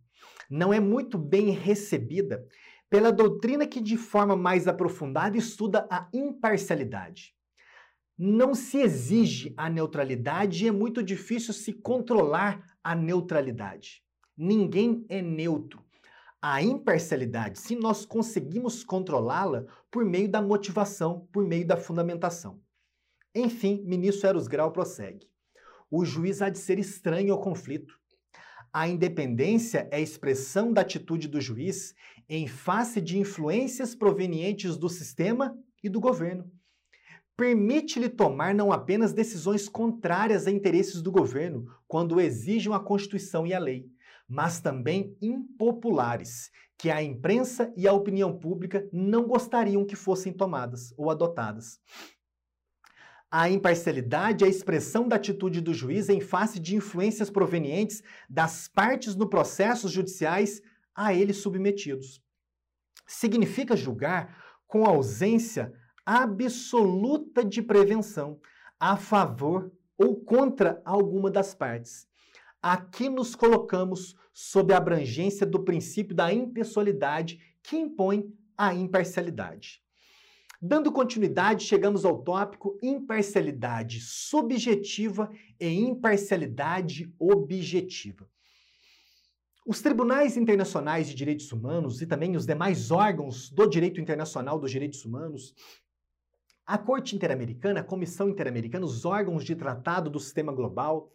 não 0.49 0.73
é 0.73 0.81
muito 0.81 1.19
bem 1.19 1.51
recebida 1.51 2.47
pela 2.89 3.13
doutrina 3.13 3.67
que, 3.67 3.83
de 3.83 3.99
forma 3.99 4.35
mais 4.35 4.67
aprofundada, 4.67 5.37
estuda 5.37 5.87
a 5.91 6.09
imparcialidade. 6.15 7.35
Não 8.17 8.55
se 8.55 8.79
exige 8.79 9.53
a 9.57 9.69
neutralidade 9.69 10.65
e 10.65 10.69
é 10.69 10.73
muito 10.73 11.03
difícil 11.03 11.53
se 11.53 11.75
controlar 11.75 12.65
a 12.83 12.95
neutralidade. 12.95 14.03
Ninguém 14.41 15.05
é 15.09 15.21
neutro. 15.21 15.85
A 16.41 16.63
imparcialidade, 16.63 17.59
se 17.59 17.75
nós 17.75 18.07
conseguimos 18.07 18.85
controlá-la 18.85 19.67
por 19.91 20.05
meio 20.05 20.31
da 20.31 20.41
motivação, 20.41 21.27
por 21.33 21.45
meio 21.45 21.67
da 21.67 21.77
fundamentação. 21.77 22.61
Enfim, 23.35 23.83
ministro 23.85 24.29
Eros 24.29 24.47
Grau 24.47 24.71
prossegue. 24.71 25.29
O 25.91 26.05
juiz 26.05 26.41
há 26.41 26.51
de 26.51 26.59
ser 26.59 26.79
estranho 26.79 27.33
ao 27.33 27.41
conflito. 27.41 27.99
A 28.73 28.87
independência 28.87 29.89
é 29.91 30.01
expressão 30.01 30.73
da 30.73 30.83
atitude 30.83 31.27
do 31.27 31.41
juiz 31.41 31.93
em 32.29 32.47
face 32.47 33.01
de 33.01 33.19
influências 33.19 33.97
provenientes 33.97 34.77
do 34.77 34.89
sistema 34.89 35.59
e 35.83 35.89
do 35.89 35.99
governo. 35.99 36.49
Permite-lhe 37.37 38.09
tomar 38.09 38.55
não 38.55 38.71
apenas 38.71 39.13
decisões 39.13 39.69
contrárias 39.69 40.47
a 40.47 40.51
interesses 40.53 41.03
do 41.03 41.11
governo, 41.11 41.67
quando 41.89 42.21
exigem 42.21 42.73
a 42.73 42.79
Constituição 42.79 43.45
e 43.45 43.55
a 43.55 43.59
lei, 43.59 43.89
mas 44.29 44.61
também 44.61 45.17
impopulares, 45.23 46.51
que 46.77 46.91
a 46.91 47.03
imprensa 47.03 47.73
e 47.77 47.89
a 47.89 47.93
opinião 47.93 48.39
pública 48.39 48.87
não 48.93 49.27
gostariam 49.27 49.85
que 49.85 49.97
fossem 49.97 50.33
tomadas 50.33 50.93
ou 50.97 51.11
adotadas. 51.11 51.81
A 53.31 53.51
imparcialidade 53.51 54.45
é 54.45 54.47
a 54.47 54.51
expressão 54.51 55.07
da 55.07 55.17
atitude 55.17 55.61
do 55.61 55.75
juiz 55.75 56.09
em 56.09 56.21
face 56.21 56.59
de 56.59 56.77
influências 56.77 57.29
provenientes 57.29 58.03
das 58.29 58.69
partes 58.69 59.15
no 59.15 59.29
processos 59.29 59.93
judiciais 59.93 60.63
a 60.95 61.13
ele 61.13 61.35
submetidos. 61.35 62.23
Significa 63.07 63.77
julgar 63.77 64.59
com 64.67 64.85
ausência 64.85 65.73
absoluta 66.07 67.45
de 67.45 67.61
prevenção 67.61 68.41
a 68.81 68.97
favor 68.97 69.71
ou 69.99 70.17
contra 70.17 70.81
alguma 70.85 71.31
das 71.31 71.55
partes. 71.55 72.08
Aqui 72.61 73.09
nos 73.09 73.37
colocamos 73.37 74.17
sob 74.33 74.73
a 74.73 74.79
abrangência 74.79 75.47
do 75.47 75.65
princípio 75.65 76.15
da 76.15 76.33
impessoalidade 76.33 77.41
que 77.63 77.77
impõe 77.77 78.33
a 78.57 78.75
imparcialidade. 78.75 79.81
Dando 80.61 80.91
continuidade, 80.91 81.65
chegamos 81.65 82.05
ao 82.05 82.21
tópico 82.21 82.77
imparcialidade 82.83 84.01
subjetiva 84.01 85.31
e 85.61 85.69
imparcialidade 85.69 87.15
objetiva. 87.17 88.29
Os 89.65 89.81
tribunais 89.81 90.37
internacionais 90.37 91.07
de 91.07 91.15
direitos 91.15 91.53
humanos 91.53 92.03
e 92.03 92.07
também 92.07 92.35
os 92.35 92.45
demais 92.45 92.91
órgãos 92.91 93.51
do 93.51 93.69
direito 93.69 94.01
internacional 94.01 94.59
dos 94.59 94.71
direitos 94.73 95.05
humanos, 95.05 95.55
a 96.67 96.77
Corte 96.77 97.15
Interamericana, 97.15 97.81
a 97.81 97.85
Comissão 97.85 98.29
Interamericana, 98.29 98.85
os 98.85 99.05
órgãos 99.05 99.45
de 99.45 99.55
tratado 99.55 100.11
do 100.11 100.19
sistema 100.19 100.53
global, 100.53 101.13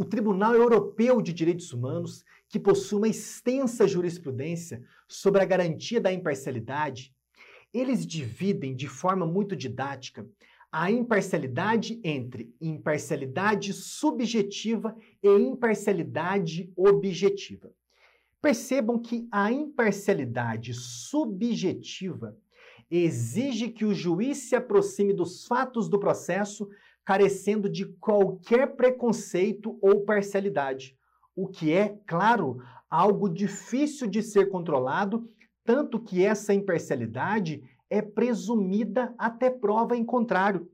o 0.00 0.04
Tribunal 0.06 0.54
Europeu 0.54 1.20
de 1.20 1.30
Direitos 1.30 1.74
Humanos, 1.74 2.24
que 2.48 2.58
possui 2.58 2.96
uma 2.96 3.08
extensa 3.08 3.86
jurisprudência 3.86 4.82
sobre 5.06 5.42
a 5.42 5.44
garantia 5.44 6.00
da 6.00 6.10
imparcialidade, 6.10 7.14
eles 7.70 8.06
dividem 8.06 8.74
de 8.74 8.88
forma 8.88 9.26
muito 9.26 9.54
didática 9.54 10.26
a 10.72 10.90
imparcialidade 10.90 12.00
entre 12.02 12.50
imparcialidade 12.58 13.74
subjetiva 13.74 14.96
e 15.22 15.28
imparcialidade 15.28 16.72
objetiva. 16.74 17.70
Percebam 18.40 18.98
que 18.98 19.28
a 19.30 19.52
imparcialidade 19.52 20.72
subjetiva 20.72 22.38
exige 22.90 23.68
que 23.68 23.84
o 23.84 23.92
juiz 23.92 24.38
se 24.48 24.56
aproxime 24.56 25.12
dos 25.12 25.46
fatos 25.46 25.90
do 25.90 26.00
processo 26.00 26.70
carecendo 27.04 27.68
de 27.68 27.86
qualquer 27.86 28.76
preconceito 28.76 29.78
ou 29.80 30.04
parcialidade, 30.04 30.96
o 31.34 31.48
que 31.48 31.72
é, 31.72 31.98
claro, 32.06 32.62
algo 32.88 33.28
difícil 33.28 34.06
de 34.06 34.22
ser 34.22 34.48
controlado, 34.50 35.28
tanto 35.64 36.00
que 36.00 36.24
essa 36.24 36.52
imparcialidade 36.52 37.62
é 37.88 38.00
presumida 38.00 39.14
até 39.18 39.50
prova 39.50 39.96
em 39.96 40.04
contrário. 40.04 40.70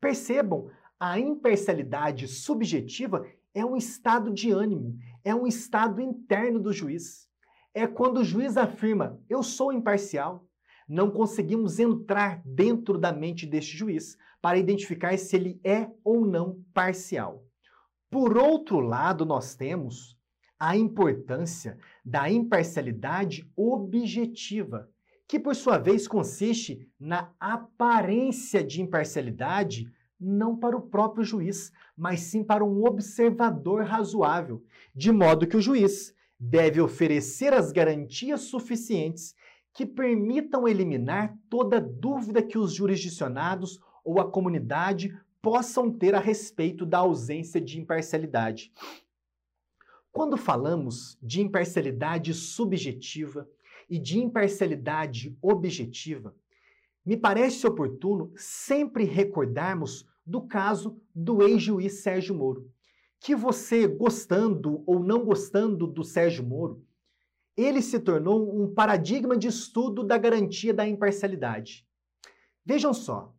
Percebam, 0.00 0.70
a 0.98 1.18
imparcialidade 1.18 2.28
subjetiva 2.28 3.26
é 3.54 3.64
um 3.64 3.76
estado 3.76 4.32
de 4.32 4.50
ânimo, 4.50 4.96
é 5.24 5.34
um 5.34 5.46
estado 5.46 6.00
interno 6.00 6.60
do 6.60 6.72
juiz. 6.72 7.28
É 7.72 7.86
quando 7.86 8.18
o 8.18 8.24
juiz 8.24 8.56
afirma: 8.56 9.20
eu 9.28 9.42
sou 9.42 9.72
imparcial. 9.72 10.46
Não 10.90 11.08
conseguimos 11.08 11.78
entrar 11.78 12.42
dentro 12.44 12.98
da 12.98 13.12
mente 13.12 13.46
deste 13.46 13.76
juiz, 13.76 14.18
para 14.42 14.58
identificar 14.58 15.16
se 15.16 15.36
ele 15.36 15.60
é 15.62 15.88
ou 16.02 16.26
não 16.26 16.60
parcial. 16.74 17.44
Por 18.10 18.36
outro 18.36 18.80
lado, 18.80 19.24
nós 19.24 19.54
temos 19.54 20.18
a 20.58 20.76
importância 20.76 21.78
da 22.04 22.28
imparcialidade 22.28 23.48
objetiva, 23.54 24.90
que 25.28 25.38
por 25.38 25.54
sua 25.54 25.78
vez 25.78 26.08
consiste 26.08 26.90
na 26.98 27.30
aparência 27.38 28.64
de 28.64 28.82
imparcialidade 28.82 29.88
não 30.18 30.56
para 30.56 30.76
o 30.76 30.82
próprio 30.82 31.22
juiz, 31.22 31.70
mas 31.96 32.18
sim 32.22 32.42
para 32.42 32.64
um 32.64 32.84
observador 32.84 33.84
razoável, 33.84 34.60
de 34.92 35.12
modo 35.12 35.46
que 35.46 35.56
o 35.56 35.62
juiz 35.62 36.12
deve 36.36 36.80
oferecer 36.80 37.54
as 37.54 37.70
garantias 37.70 38.40
suficientes 38.40 39.36
que 39.80 39.86
permitam 39.86 40.68
eliminar 40.68 41.34
toda 41.48 41.80
dúvida 41.80 42.42
que 42.42 42.58
os 42.58 42.74
jurisdicionados 42.74 43.80
ou 44.04 44.20
a 44.20 44.30
comunidade 44.30 45.18
possam 45.40 45.90
ter 45.90 46.14
a 46.14 46.18
respeito 46.18 46.84
da 46.84 46.98
ausência 46.98 47.58
de 47.58 47.80
imparcialidade. 47.80 48.70
Quando 50.12 50.36
falamos 50.36 51.16
de 51.22 51.40
imparcialidade 51.40 52.34
subjetiva 52.34 53.48
e 53.88 53.98
de 53.98 54.18
imparcialidade 54.18 55.34
objetiva, 55.40 56.36
me 57.02 57.16
parece 57.16 57.66
oportuno 57.66 58.30
sempre 58.36 59.04
recordarmos 59.04 60.06
do 60.26 60.42
caso 60.42 61.00
do 61.14 61.42
ex-juiz 61.42 62.02
Sérgio 62.02 62.34
Moro, 62.34 62.70
que 63.18 63.34
você, 63.34 63.86
gostando 63.86 64.82
ou 64.84 65.02
não 65.02 65.24
gostando 65.24 65.86
do 65.86 66.04
Sérgio 66.04 66.44
Moro, 66.44 66.84
ele 67.62 67.82
se 67.82 67.98
tornou 67.98 68.62
um 68.62 68.72
paradigma 68.72 69.36
de 69.36 69.48
estudo 69.48 70.04
da 70.04 70.16
garantia 70.16 70.72
da 70.72 70.86
imparcialidade. 70.86 71.86
Vejam 72.64 72.94
só, 72.94 73.34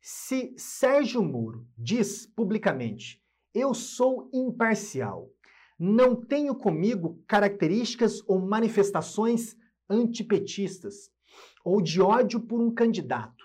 se 0.00 0.54
Sérgio 0.56 1.22
Moro 1.22 1.66
diz 1.76 2.26
publicamente: 2.26 3.22
Eu 3.54 3.72
sou 3.72 4.28
imparcial, 4.32 5.30
não 5.78 6.14
tenho 6.14 6.54
comigo 6.54 7.22
características 7.26 8.22
ou 8.26 8.38
manifestações 8.38 9.56
antipetistas 9.88 11.10
ou 11.64 11.80
de 11.80 12.00
ódio 12.00 12.40
por 12.40 12.60
um 12.60 12.70
candidato, 12.70 13.44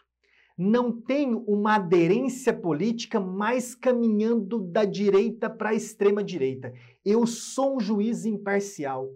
não 0.57 0.91
tenho 0.91 1.39
uma 1.47 1.75
aderência 1.75 2.53
política 2.53 3.17
mais 3.17 3.73
caminhando 3.73 4.59
da 4.59 4.83
direita 4.83 5.49
para 5.49 5.69
a 5.69 5.73
extrema 5.73 6.21
direita. 6.21 6.73
Eu 7.05 7.25
sou 7.25 7.77
um 7.77 7.79
juiz 7.79 8.25
imparcial. 8.25 9.09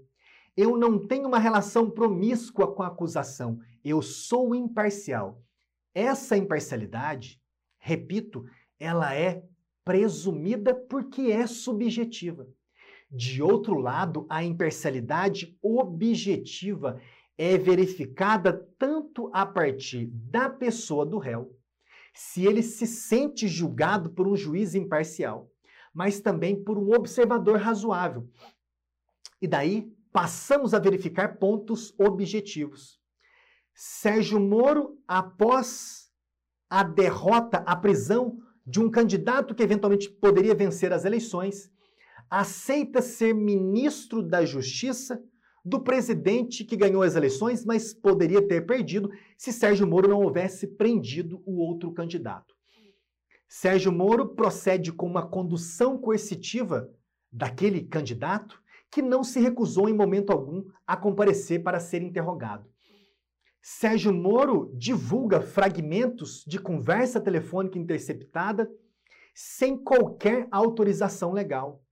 Eu 0.56 0.78
não 0.78 1.00
tenho 1.00 1.28
uma 1.28 1.40
relação 1.40 1.90
promíscua 1.90 2.74
com 2.74 2.84
a 2.84 2.88
acusação. 2.88 3.60
Eu 3.84 4.02
sou 4.02 4.54
imparcial. 4.54 5.42
Essa 5.94 6.38
imparcialidade, 6.38 7.42
repito, 7.80 8.46
ela 8.80 9.16
é 9.16 9.44
presumida 9.84 10.74
porque 10.74 11.24
é 11.24 11.48
subjetiva. 11.48 12.48
De 13.12 13.44
outro 13.44 13.76
lado, 13.80 14.26
a 14.30 14.44
imparcialidade 14.44 15.58
objetiva 15.62 17.00
é 17.38 17.58
verificada 17.58 18.54
tanto 18.78 19.30
a 19.34 19.46
partir 19.46 20.08
da 20.08 20.50
pessoa 20.50 21.06
do 21.06 21.18
réu, 21.18 21.56
se 22.14 22.46
ele 22.46 22.64
se 22.64 22.88
sente 22.88 23.48
julgado 23.48 24.12
por 24.12 24.28
um 24.28 24.36
juiz 24.36 24.76
imparcial, 24.76 25.50
mas 25.94 26.22
também 26.22 26.64
por 26.64 26.78
um 26.78 26.92
observador 26.92 27.60
razoável. 27.60 28.28
E 29.42 29.48
daí 29.48 29.93
passamos 30.14 30.76
a 30.76 30.80
verificar 30.80 31.40
pontos 31.40 31.94
objetivos. 31.98 33.00
Sérgio 33.74 34.40
Moro, 34.40 35.00
após 35.08 36.12
a 36.70 36.84
derrota, 36.84 37.58
a 37.66 37.76
prisão 37.76 38.38
de 38.66 38.80
um 38.80 38.90
candidato 38.90 39.56
que 39.56 39.64
eventualmente 39.64 40.10
poderia 40.10 40.54
vencer 40.54 40.94
as 40.94 41.04
eleições, 41.04 41.72
aceita 42.30 43.02
ser 43.02 43.34
ministro 43.34 44.22
da 44.22 44.46
Justiça 44.46 45.22
do 45.66 45.82
presidente 45.82 46.64
que 46.64 46.78
ganhou 46.78 47.02
as 47.02 47.16
eleições, 47.16 47.66
mas 47.66 47.94
poderia 47.94 48.46
ter 48.46 48.66
perdido 48.66 49.10
se 49.38 49.52
Sérgio 49.52 49.88
Moro 49.88 50.08
não 50.08 50.22
houvesse 50.22 50.68
prendido 50.68 51.42
o 51.46 51.60
outro 51.60 51.92
candidato. 51.92 52.54
Sérgio 53.48 53.92
Moro 53.92 54.30
procede 54.30 54.92
com 54.92 55.08
uma 55.08 55.28
condução 55.28 55.98
coercitiva 55.98 56.90
daquele 57.32 57.84
candidato 57.84 58.63
que 58.94 59.02
não 59.02 59.24
se 59.24 59.40
recusou 59.40 59.90
em 59.90 59.94
momento 59.94 60.32
algum 60.32 60.64
a 60.86 60.96
comparecer 60.96 61.64
para 61.64 61.80
ser 61.80 62.02
interrogado. 62.02 62.70
Sérgio 63.62 64.14
Moro 64.14 64.72
divulga 64.76 65.42
fragmentos 65.42 66.44
de 66.46 66.60
conversa 66.60 67.20
telefônica 67.20 67.80
interceptada 67.80 68.70
sem 69.34 69.78
qualquer 69.78 70.48
autorização 70.52 71.32
legal 71.32 71.84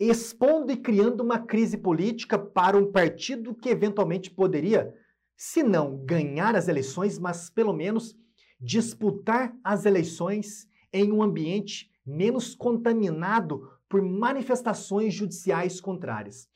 expondo 0.00 0.72
e 0.72 0.78
criando 0.78 1.20
uma 1.20 1.38
crise 1.38 1.76
política 1.76 2.38
para 2.38 2.78
um 2.78 2.90
partido 2.90 3.54
que 3.54 3.68
eventualmente 3.68 4.30
poderia, 4.30 4.94
se 5.36 5.62
não 5.62 6.02
ganhar 6.06 6.56
as 6.56 6.68
eleições, 6.68 7.18
mas 7.18 7.50
pelo 7.50 7.74
menos 7.74 8.16
disputar 8.58 9.54
as 9.62 9.84
eleições 9.84 10.66
em 10.90 11.12
um 11.12 11.22
ambiente 11.22 11.90
menos 12.04 12.54
contaminado 12.54 13.68
por 13.90 14.00
manifestações 14.00 15.12
judiciais 15.12 15.80
contrárias. 15.80 16.48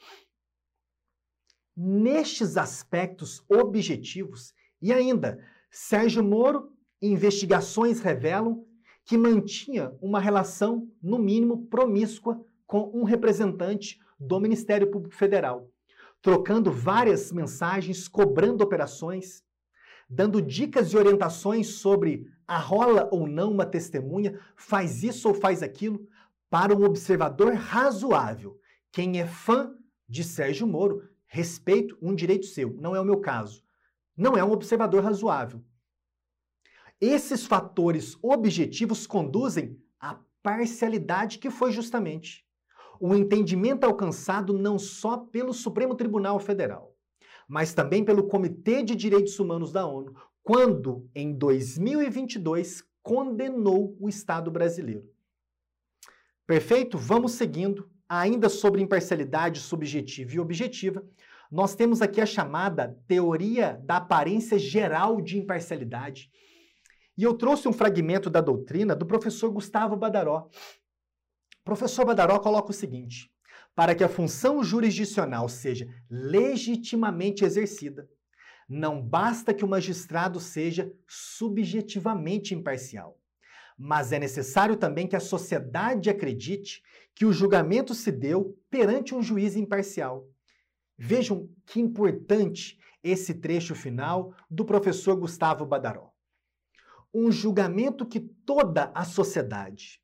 Nestes 1.77 2.57
aspectos 2.57 3.43
objetivos, 3.51 4.55
e 4.81 4.93
ainda, 4.93 5.45
Sérgio 5.69 6.23
Moro, 6.23 6.73
investigações 7.03 7.99
revelam 7.99 8.65
que 9.05 9.19
mantinha 9.19 9.93
uma 10.01 10.21
relação, 10.21 10.89
no 11.03 11.19
mínimo, 11.19 11.67
promíscua 11.67 12.41
com 12.67 12.93
um 12.95 13.03
representante 13.03 13.99
do 14.19 14.39
Ministério 14.39 14.89
Público 14.89 15.17
Federal, 15.17 15.69
trocando 16.23 16.71
várias 16.71 17.33
mensagens, 17.33 18.07
cobrando 18.07 18.63
operações, 18.63 19.43
dando 20.09 20.41
dicas 20.41 20.93
e 20.93 20.97
orientações 20.97 21.67
sobre 21.67 22.27
arrola 22.47 23.09
ou 23.11 23.27
não 23.27 23.51
uma 23.51 23.67
testemunha, 23.67 24.39
faz 24.55 25.03
isso 25.03 25.27
ou 25.29 25.35
faz 25.35 25.65
aquilo, 25.65 26.07
para 26.55 26.73
um 26.73 26.85
observador 26.85 27.55
razoável. 27.55 28.61
Quem 28.93 29.21
é 29.21 29.27
fã 29.27 29.75
de 30.09 30.23
Sérgio 30.23 30.69
Moro, 30.69 31.03
respeito 31.27 31.99
um 32.01 32.15
direito 32.15 32.47
seu, 32.47 32.73
não 32.79 32.95
é 32.95 33.01
o 33.01 33.05
meu 33.05 33.21
caso. 33.21 33.65
Não 34.17 34.37
é 34.37 34.45
um 34.45 34.53
observador 34.53 35.03
razoável. 35.03 35.65
Esses 37.01 37.45
fatores 37.45 38.17
objetivos 38.23 39.05
conduzem 39.05 39.77
à 39.99 40.21
parcialidade 40.45 41.41
que 41.41 41.51
foi 41.51 41.73
justamente 41.73 42.47
o 43.01 43.17
entendimento 43.17 43.83
alcançado 43.83 44.53
não 44.53 44.79
só 44.79 45.19
pelo 45.19 45.53
Supremo 45.53 45.97
Tribunal 45.97 46.39
Federal, 46.39 46.97
mas 47.49 47.75
também 47.75 48.05
pelo 48.05 48.29
Comitê 48.29 48.85
de 48.85 48.95
Direitos 48.95 49.41
Humanos 49.41 49.73
da 49.73 49.85
ONU, 49.89 50.15
quando, 50.41 51.11
em 51.17 51.37
2022, 51.37 52.85
condenou 53.03 53.97
o 53.99 54.09
Estado 54.09 54.53
brasileiro. 54.53 55.13
Perfeito? 56.47 56.99
Vamos 56.99 57.33
seguindo. 57.33 57.91
Ainda 58.09 58.49
sobre 58.49 58.83
imparcialidade 58.83 59.61
subjetiva 59.61 60.35
e 60.35 60.39
objetiva, 60.39 61.03
nós 61.51 61.75
temos 61.75 62.03
aqui 62.03 62.21
a 62.21 62.27
chamada 62.27 62.99
teoria 63.09 63.81
da 63.83 63.97
aparência 63.97 64.59
geral 64.59 65.23
de 65.23 65.39
imparcialidade. 65.39 66.31
E 67.17 67.23
eu 67.23 67.35
trouxe 67.35 67.67
um 67.67 67.73
fragmento 67.73 68.29
da 68.29 68.43
doutrina 68.43 68.95
do 68.95 69.07
professor 69.07 69.51
Gustavo 69.51 69.97
Badaró, 69.97 70.51
Professor 71.65 72.05
Badaró 72.05 72.39
coloca 72.39 72.71
o 72.71 72.75
seguinte: 72.75 73.31
para 73.75 73.95
que 73.95 74.05
a 74.05 74.09
função 74.09 74.63
jurisdicional 74.63 75.49
seja 75.49 75.89
legitimamente 76.11 77.43
exercida, 77.43 78.07
não 78.69 79.03
basta 79.03 79.55
que 79.55 79.65
o 79.65 79.69
magistrado 79.69 80.39
seja 80.39 80.93
subjetivamente 81.09 82.55
imparcial, 82.55 83.19
mas 83.77 84.13
é 84.13 84.19
necessário 84.19 84.77
também 84.77 85.07
que 85.07 85.17
a 85.17 85.21
sociedade 85.21 86.09
acredite 86.09 86.83
que 87.15 87.25
o 87.25 87.33
julgamento 87.33 87.95
se 87.95 88.11
deu 88.11 88.59
perante 88.71 89.15
um 89.15 89.23
juiz 89.23 89.57
imparcial. 89.57 90.29
Vejam 90.97 91.49
que 91.67 91.81
importante 91.81 92.79
esse 93.03 93.35
trecho 93.35 93.75
final 93.75 94.35
do 94.51 94.65
professor 94.65 95.17
Gustavo 95.17 95.67
Badaró. 95.67 96.11
Um 97.13 97.31
julgamento 97.31 98.07
que 98.07 98.21
toda 98.21 98.91
a 98.95 99.05
sociedade, 99.05 100.01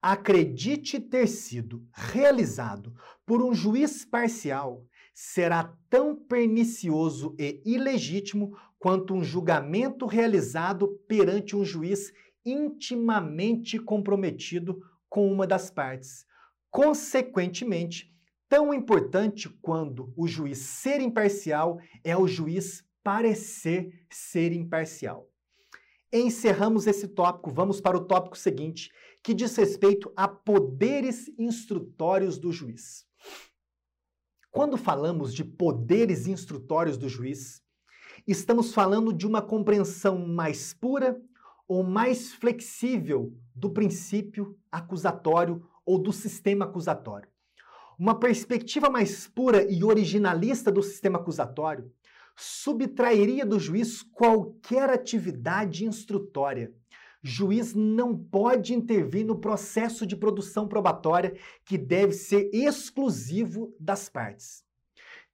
acredite 0.00 1.00
ter 1.00 1.26
sido 1.26 1.86
realizado 1.92 2.94
por 3.26 3.42
um 3.42 3.52
juiz 3.52 4.04
parcial 4.04 4.84
será 5.12 5.74
tão 5.90 6.14
pernicioso 6.14 7.34
e 7.38 7.60
ilegítimo 7.66 8.56
quanto 8.78 9.12
um 9.12 9.24
julgamento 9.24 10.06
realizado 10.06 10.88
perante 11.08 11.56
um 11.56 11.64
juiz 11.64 12.12
intimamente 12.50 13.78
comprometido 13.78 14.80
com 15.08 15.30
uma 15.30 15.46
das 15.46 15.70
partes. 15.70 16.26
Consequentemente, 16.70 18.14
tão 18.48 18.72
importante 18.72 19.48
quando 19.60 20.12
o 20.16 20.26
juiz 20.26 20.58
ser 20.58 21.00
imparcial 21.00 21.78
é 22.04 22.16
o 22.16 22.26
juiz 22.26 22.84
parecer 23.02 24.06
ser 24.10 24.52
imparcial. 24.52 25.28
Encerramos 26.12 26.86
esse 26.86 27.06
tópico, 27.06 27.50
vamos 27.50 27.80
para 27.80 27.96
o 27.96 28.04
tópico 28.04 28.36
seguinte, 28.36 28.90
que 29.22 29.34
diz 29.34 29.54
respeito 29.56 30.12
a 30.16 30.26
poderes 30.26 31.28
instrutórios 31.38 32.38
do 32.38 32.50
juiz. 32.50 33.06
Quando 34.50 34.78
falamos 34.78 35.34
de 35.34 35.44
poderes 35.44 36.26
instrutórios 36.26 36.96
do 36.96 37.08
juiz, 37.08 37.62
estamos 38.26 38.72
falando 38.72 39.12
de 39.12 39.26
uma 39.26 39.42
compreensão 39.42 40.26
mais 40.26 40.72
pura 40.72 41.20
ou 41.68 41.84
mais 41.84 42.32
flexível 42.32 43.36
do 43.54 43.70
princípio 43.70 44.58
acusatório 44.72 45.62
ou 45.84 45.98
do 45.98 46.12
sistema 46.12 46.64
acusatório. 46.64 47.28
Uma 47.98 48.18
perspectiva 48.18 48.88
mais 48.88 49.28
pura 49.28 49.70
e 49.70 49.84
originalista 49.84 50.72
do 50.72 50.82
sistema 50.82 51.18
acusatório 51.18 51.92
subtrairia 52.34 53.44
do 53.44 53.58
juiz 53.58 54.02
qualquer 54.02 54.88
atividade 54.88 55.84
instrutória 55.84 56.72
Juiz 57.22 57.74
não 57.74 58.16
pode 58.16 58.72
intervir 58.72 59.26
no 59.26 59.38
processo 59.38 60.06
de 60.06 60.16
produção 60.16 60.68
probatória 60.68 61.36
que 61.64 61.76
deve 61.76 62.12
ser 62.12 62.48
exclusivo 62.52 63.74
das 63.78 64.08
partes. 64.08 64.64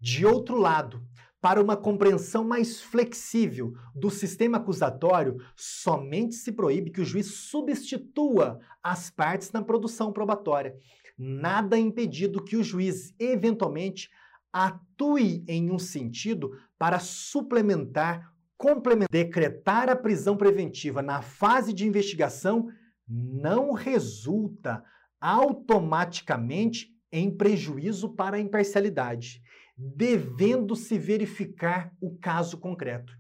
De 0.01 0.25
outro 0.25 0.57
lado, 0.57 1.03
para 1.45 1.61
uma 1.61 1.77
compreensão 1.77 2.43
mais 2.43 2.81
flexível 2.81 3.75
do 3.95 4.09
sistema 4.09 4.57
acusatório, 4.57 5.37
somente 5.55 6.37
se 6.37 6.51
proíbe 6.51 6.91
que 6.91 7.03
o 7.03 7.05
juiz 7.05 7.35
substitua 7.35 8.59
as 8.83 9.11
partes 9.11 9.53
na 9.53 9.61
produção 9.61 10.11
probatória. 10.11 10.75
Nada 11.19 11.79
impedido 11.79 12.43
que 12.43 12.57
o 12.57 12.65
juiz, 12.65 13.15
eventualmente, 13.19 14.09
atue 14.51 15.45
em 15.47 15.71
um 15.71 15.79
sentido 15.79 16.59
para 16.79 16.99
suplementar 16.99 18.33
complementar, 18.57 19.09
decretar 19.11 19.91
a 19.91 19.97
prisão 19.97 20.39
preventiva 20.39 21.03
na 21.03 21.21
fase 21.21 21.75
de 21.75 21.87
investigação 21.87 22.69
não 23.07 23.75
resulta 23.75 24.83
automaticamente 25.21 26.89
em 27.13 27.31
prejuízo 27.31 28.15
para 28.15 28.39
a 28.39 28.41
imparcialidade, 28.41 29.43
devendo 29.77 30.77
se 30.77 30.99
verificar 30.99 31.93
o 32.01 32.17
caso 32.19 32.59
concreto. 32.59 33.13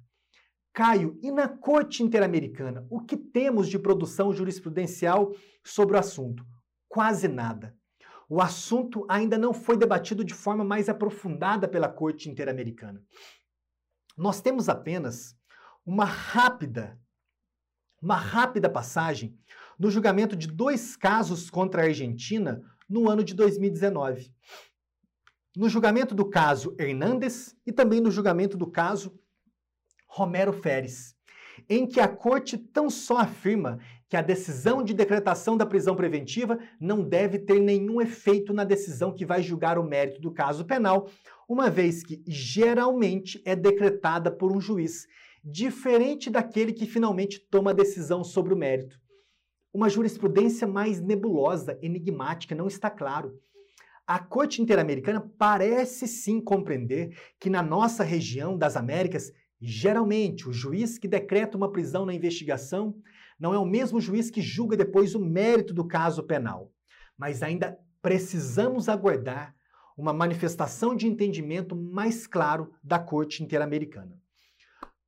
Caio, 0.73 1.19
e 1.23 1.31
na 1.31 1.49
Corte 1.49 2.03
Interamericana, 2.03 2.87
o 2.90 3.01
que 3.01 3.17
temos 3.17 3.69
de 3.69 3.79
produção 3.79 4.33
jurisprudencial 4.33 5.33
sobre 5.64 5.97
o 5.97 5.99
assunto? 5.99 6.45
Quase 6.88 7.29
nada. 7.29 7.77
O 8.29 8.40
assunto 8.40 9.07
ainda 9.09 9.38
não 9.38 9.53
foi 9.53 9.77
debatido 9.77 10.25
de 10.25 10.35
forma 10.35 10.64
mais 10.64 10.88
aprofundada 10.88 11.69
pela 11.69 11.88
Corte 11.88 12.29
Interamericana. 12.29 13.01
Nós 14.17 14.40
temos 14.40 14.69
apenas 14.69 15.37
uma 15.85 16.05
rápida, 16.05 16.99
uma 18.01 18.17
rápida 18.17 18.69
passagem 18.69 19.38
no 19.79 19.90
julgamento 19.90 20.35
de 20.35 20.47
dois 20.47 20.97
casos 20.97 21.51
contra 21.51 21.83
a 21.83 21.87
Argentina 21.87 22.62
no 22.88 23.09
ano 23.09 23.23
de 23.23 23.35
2019. 23.35 24.33
No 25.57 25.69
julgamento 25.69 26.14
do 26.14 26.25
caso 26.25 26.75
Hernandes 26.79 27.57
e 27.67 27.73
também 27.73 28.01
no 28.01 28.11
julgamento 28.11 28.57
do 28.57 28.67
caso 28.67 29.19
Romero 30.07 30.53
Feres, 30.53 31.14
em 31.69 31.87
que 31.87 32.01
a 32.01 32.09
corte 32.09 32.59
tão 32.59 32.90
só 32.90 33.19
afirma 33.19 33.79
que 34.09 34.17
a 34.17 34.23
decisão 34.23 34.83
de 34.83 34.93
decretação 34.95 35.57
da 35.57 35.67
prisão 35.67 35.97
preventiva 35.97 36.59
não 36.81 37.03
deve 37.03 37.38
ter 37.38 37.61
nenhum 37.61 38.01
efeito 38.01 38.53
na 38.53 38.64
decisão 38.64 39.12
que 39.12 39.25
vai 39.25 39.43
julgar 39.43 39.79
o 39.79 39.85
mérito 39.85 40.21
do 40.21 40.33
caso 40.33 40.64
penal, 40.64 41.09
uma 41.49 41.71
vez 41.71 42.03
que 42.03 42.23
geralmente 42.27 43.40
é 43.45 43.57
decretada 43.57 44.31
por 44.31 44.53
um 44.53 44.61
juiz, 44.61 45.07
diferente 45.43 46.31
daquele 46.31 46.73
que 46.73 46.87
finalmente 46.87 47.38
toma 47.38 47.71
a 47.71 47.75
decisão 47.75 48.25
sobre 48.25 48.55
o 48.55 48.57
mérito. 48.57 48.99
Uma 49.73 49.88
jurisprudência 49.88 50.67
mais 50.67 51.01
nebulosa, 51.01 51.79
enigmática, 51.83 52.55
não 52.55 52.69
está 52.69 52.88
claro. 52.88 53.37
A 54.07 54.19
Corte 54.19 54.61
Interamericana 54.61 55.33
parece 55.38 56.07
sim 56.07 56.38
compreender 56.38 57.17
que 57.40 57.49
na 57.49 57.62
nossa 57.62 58.05
região 58.05 58.57
das 58.57 58.77
Américas, 58.77 59.33
geralmente 59.59 60.47
o 60.47 60.53
juiz 60.53 60.99
que 60.99 61.09
decreta 61.09 61.57
uma 61.57 61.73
prisão 61.73 62.05
na 62.05 62.12
investigação 62.12 62.95
não 63.40 63.55
é 63.55 63.59
o 63.59 63.64
mesmo 63.64 64.03
juiz 64.03 64.31
que 64.31 64.43
julga 64.43 64.77
depois 64.77 65.14
o 65.14 65.25
mérito 65.25 65.73
do 65.73 65.87
caso 65.87 66.23
penal. 66.23 66.71
Mas 67.17 67.43
ainda 67.43 67.79
precisamos 68.03 68.90
aguardar 68.90 69.55
uma 69.97 70.12
manifestação 70.12 70.95
de 70.95 71.07
entendimento 71.07 71.75
mais 71.75 72.27
claro 72.27 72.75
da 72.83 72.99
Corte 72.99 73.43
Interamericana. 73.43 74.21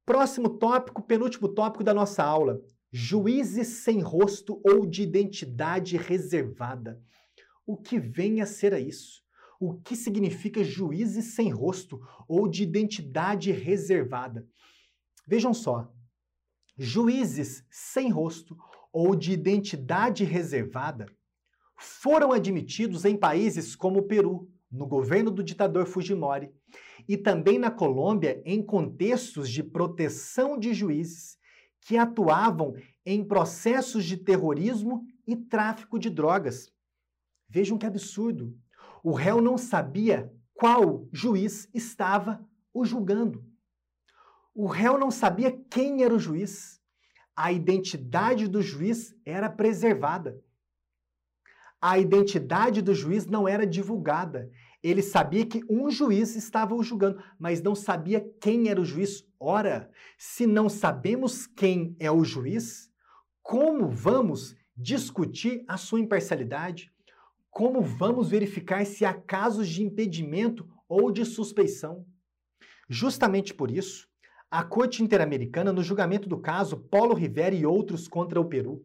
Próximo 0.07 0.49
tópico, 0.49 1.03
penúltimo 1.03 1.49
tópico 1.49 1.85
da 1.85 1.93
nossa 1.93 2.25
aula: 2.25 2.63
juízes 2.91 3.85
sem 3.85 4.01
rosto 4.01 4.59
ou 4.65 4.87
de 4.87 5.03
identidade 5.03 5.99
reservada. 5.99 6.99
O 7.67 7.77
que 7.77 7.99
vem 7.99 8.41
a 8.41 8.47
ser 8.47 8.73
isso? 8.81 9.23
O 9.59 9.75
que 9.75 9.97
significa 9.97 10.63
juízes 10.63 11.35
sem 11.35 11.51
rosto 11.51 12.01
ou 12.29 12.47
de 12.47 12.63
identidade 12.63 13.51
reservada? 13.51 14.47
Vejam 15.27 15.53
só, 15.53 15.93
juízes 16.79 17.65
sem 17.69 18.09
rosto 18.11 18.57
ou 18.93 19.17
de 19.17 19.33
identidade 19.33 20.23
reservada 20.25 21.07
foram 21.77 22.33
admitidos 22.33 23.05
em 23.05 23.17
países 23.17 23.75
como 23.75 23.99
o 23.99 24.07
Peru, 24.07 24.49
no 24.71 24.87
governo 24.87 25.31
do 25.31 25.43
ditador 25.43 25.87
Fujimori, 25.87 26.51
e 27.09 27.17
também 27.17 27.59
na 27.59 27.71
Colômbia 27.71 28.41
em 28.45 28.65
contextos 28.65 29.51
de 29.51 29.63
proteção 29.63 30.59
de 30.59 30.73
juízes 30.73 31.37
que 31.81 31.97
atuavam 31.97 32.75
em 33.05 33.25
processos 33.25 34.05
de 34.05 34.17
terrorismo 34.17 35.05
e 35.27 35.37
tráfico 35.37 35.99
de 35.99 36.11
drogas. 36.11 36.73
Vejam 37.49 37.79
que 37.79 37.87
absurdo. 37.87 38.57
O 39.03 39.13
réu 39.13 39.41
não 39.41 39.57
sabia 39.57 40.33
qual 40.55 41.09
juiz 41.13 41.69
estava 41.73 42.45
o 42.73 42.85
julgando. 42.85 43.45
O 44.55 44.67
réu 44.67 44.99
não 44.99 45.11
sabia 45.11 45.53
quem 45.71 46.03
era 46.03 46.15
o 46.15 46.19
juiz. 46.19 46.81
A 47.35 47.53
identidade 47.53 48.49
do 48.49 48.63
juiz 48.63 49.15
era 49.25 49.51
preservada. 49.51 50.43
A 51.81 51.99
identidade 51.99 52.81
do 52.81 52.95
juiz 52.95 53.27
não 53.27 53.47
era 53.47 53.67
divulgada. 53.67 54.51
Ele 54.83 55.03
sabia 55.03 55.45
que 55.45 55.63
um 55.69 55.91
juiz 55.91 56.35
estava 56.35 56.75
o 56.75 56.83
julgando, 56.83 57.23
mas 57.39 57.63
não 57.63 57.75
sabia 57.75 58.27
quem 58.41 58.69
era 58.69 58.81
o 58.81 58.85
juiz. 58.85 59.23
Ora, 59.39 59.91
se 60.17 60.47
não 60.47 60.69
sabemos 60.69 61.47
quem 61.47 61.95
é 62.01 62.11
o 62.11 62.25
juiz, 62.25 62.91
como 63.43 63.89
vamos 63.89 64.57
discutir 64.75 65.65
a 65.69 65.77
sua 65.77 66.01
imparcialidade? 66.01 66.91
Como 67.57 67.81
vamos 67.81 68.29
verificar 68.29 68.85
se 68.85 69.03
há 69.03 69.15
casos 69.15 69.67
de 69.67 69.83
impedimento 69.83 70.69
ou 70.87 71.11
de 71.11 71.25
suspeição? 71.25 72.05
Justamente 72.87 73.55
por 73.55 73.71
isso, 73.71 74.07
a 74.51 74.63
Corte 74.63 75.03
Interamericana, 75.03 75.73
no 75.73 75.83
julgamento 75.83 76.29
do 76.29 76.37
caso 76.37 76.77
Paulo 76.77 77.15
Rivera 77.15 77.55
e 77.55 77.65
outros 77.65 78.07
contra 78.09 78.39
o 78.39 78.45
Peru, 78.45 78.85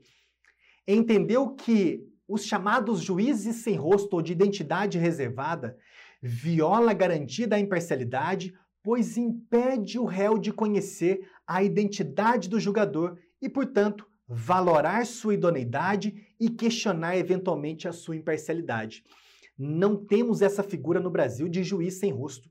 entendeu 0.88 1.50
que 1.50 2.08
os 2.26 2.46
chamados 2.46 3.02
juízes 3.02 3.58
sem 3.58 3.76
rosto 3.76 4.14
ou 4.14 4.22
de 4.22 4.32
identidade 4.32 4.98
reservada 4.98 5.78
viola 6.22 6.92
a 6.92 6.94
garantia 6.94 7.50
da 7.50 7.60
imparcialidade, 7.60 8.58
pois 8.82 9.18
impede 9.18 10.00
o 10.00 10.06
réu 10.06 10.38
de 10.38 10.54
conhecer 10.54 11.30
a 11.46 11.62
identidade 11.62 12.48
do 12.48 12.58
julgador 12.58 13.18
e, 13.42 13.50
portanto, 13.50 14.08
valorar 14.26 15.06
sua 15.06 15.34
idoneidade 15.34 16.31
e 16.42 16.50
questionar 16.50 17.16
eventualmente 17.16 17.88
a 17.88 17.94
sua 17.94 18.16
imparcialidade. 18.16 19.04
Não 19.56 19.96
temos 19.96 20.42
essa 20.42 20.64
figura 20.64 21.00
no 21.00 21.12
Brasil 21.12 21.48
de 21.48 21.64
juiz 21.64 22.00
sem 22.00 22.12
rosto. 22.12 22.50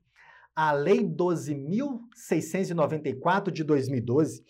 A 0.55 0.71
Lei 0.71 1.03
12.694 1.03 3.51
de 3.51 3.65
2012, 3.65 4.45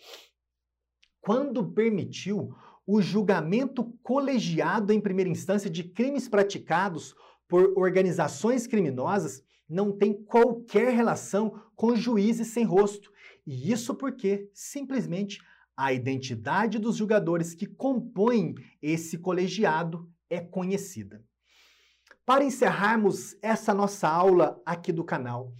quando 1.20 1.72
permitiu 1.72 2.54
o 2.86 3.02
julgamento 3.02 3.92
colegiado 4.02 4.92
em 4.92 5.00
primeira 5.00 5.30
instância 5.30 5.68
de 5.68 5.82
crimes 5.84 6.28
praticados 6.28 7.16
por 7.48 7.76
organizações 7.76 8.68
criminosas, 8.68 9.42
não 9.68 9.90
tem 9.90 10.12
qualquer 10.12 10.94
relação 10.94 11.60
com 11.74 11.96
juízes 11.96 12.46
sem 12.48 12.64
rosto. 12.64 13.10
E 13.44 13.72
isso 13.72 13.92
porque, 13.94 14.48
simplesmente, 14.52 15.40
a 15.82 15.92
identidade 15.92 16.78
dos 16.78 16.96
julgadores 16.96 17.56
que 17.56 17.66
compõem 17.66 18.54
esse 18.80 19.18
colegiado 19.18 20.08
é 20.30 20.40
conhecida. 20.40 21.24
Para 22.24 22.44
encerrarmos 22.44 23.36
essa 23.42 23.74
nossa 23.74 24.08
aula 24.08 24.62
aqui 24.64 24.92
do 24.92 25.02
canal, 25.02 25.52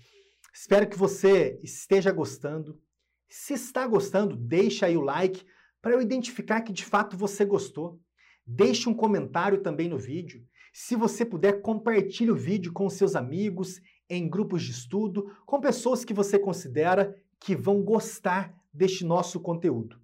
espero 0.55 0.89
que 0.89 0.97
você 0.97 1.59
esteja 1.61 2.13
gostando. 2.13 2.81
Se 3.29 3.55
está 3.55 3.85
gostando, 3.85 4.37
deixa 4.37 4.87
aí 4.87 4.97
o 4.97 5.01
like 5.01 5.45
para 5.81 5.95
eu 5.95 6.01
identificar 6.01 6.61
que 6.61 6.73
de 6.73 6.85
fato 6.85 7.17
você 7.17 7.45
gostou. 7.45 8.01
Deixe 8.47 8.89
um 8.89 8.95
comentário 8.95 9.61
também 9.61 9.89
no 9.89 9.99
vídeo. 9.99 10.47
Se 10.73 10.95
você 10.95 11.25
puder, 11.25 11.63
compartilhe 11.63 12.31
o 12.31 12.37
vídeo 12.37 12.73
com 12.73 12.89
seus 12.89 13.17
amigos, 13.17 13.81
em 14.09 14.31
grupos 14.31 14.63
de 14.63 14.71
estudo, 14.71 15.37
com 15.45 15.61
pessoas 15.61 16.05
que 16.05 16.15
você 16.15 16.39
considera 16.39 17.13
que 17.41 17.57
vão 17.57 17.83
gostar 17.83 18.55
deste 18.73 19.05
nosso 19.05 19.41
conteúdo. 19.41 20.01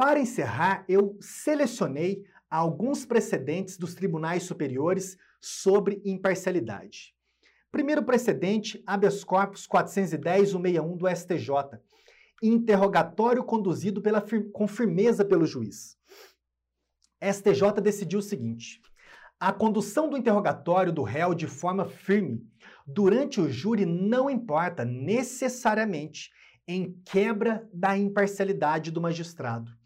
Para 0.00 0.18
encerrar, 0.18 0.82
eu 0.88 1.18
selecionei 1.20 2.24
alguns 2.48 3.04
precedentes 3.04 3.76
dos 3.76 3.94
tribunais 3.94 4.44
superiores 4.44 5.14
sobre 5.38 6.00
imparcialidade. 6.06 7.14
Primeiro 7.70 8.02
precedente, 8.02 8.82
habeas 8.86 9.22
corpus 9.22 9.68
410-161 9.68 10.96
do 10.96 11.06
STJ. 11.06 11.78
Interrogatório 12.42 13.44
conduzido 13.44 14.00
pela, 14.00 14.24
com 14.54 14.66
firmeza 14.66 15.22
pelo 15.22 15.44
juiz. 15.44 15.98
STJ 17.22 17.82
decidiu 17.82 18.20
o 18.20 18.22
seguinte: 18.22 18.80
a 19.38 19.52
condução 19.52 20.08
do 20.08 20.16
interrogatório 20.16 20.94
do 20.94 21.02
réu 21.02 21.34
de 21.34 21.46
forma 21.46 21.84
firme 21.84 22.42
durante 22.86 23.38
o 23.38 23.50
júri 23.50 23.84
não 23.84 24.30
importa 24.30 24.82
necessariamente 24.82 26.30
em 26.66 26.98
quebra 27.04 27.68
da 27.70 27.98
imparcialidade 27.98 28.90
do 28.90 28.98
magistrado 28.98 29.78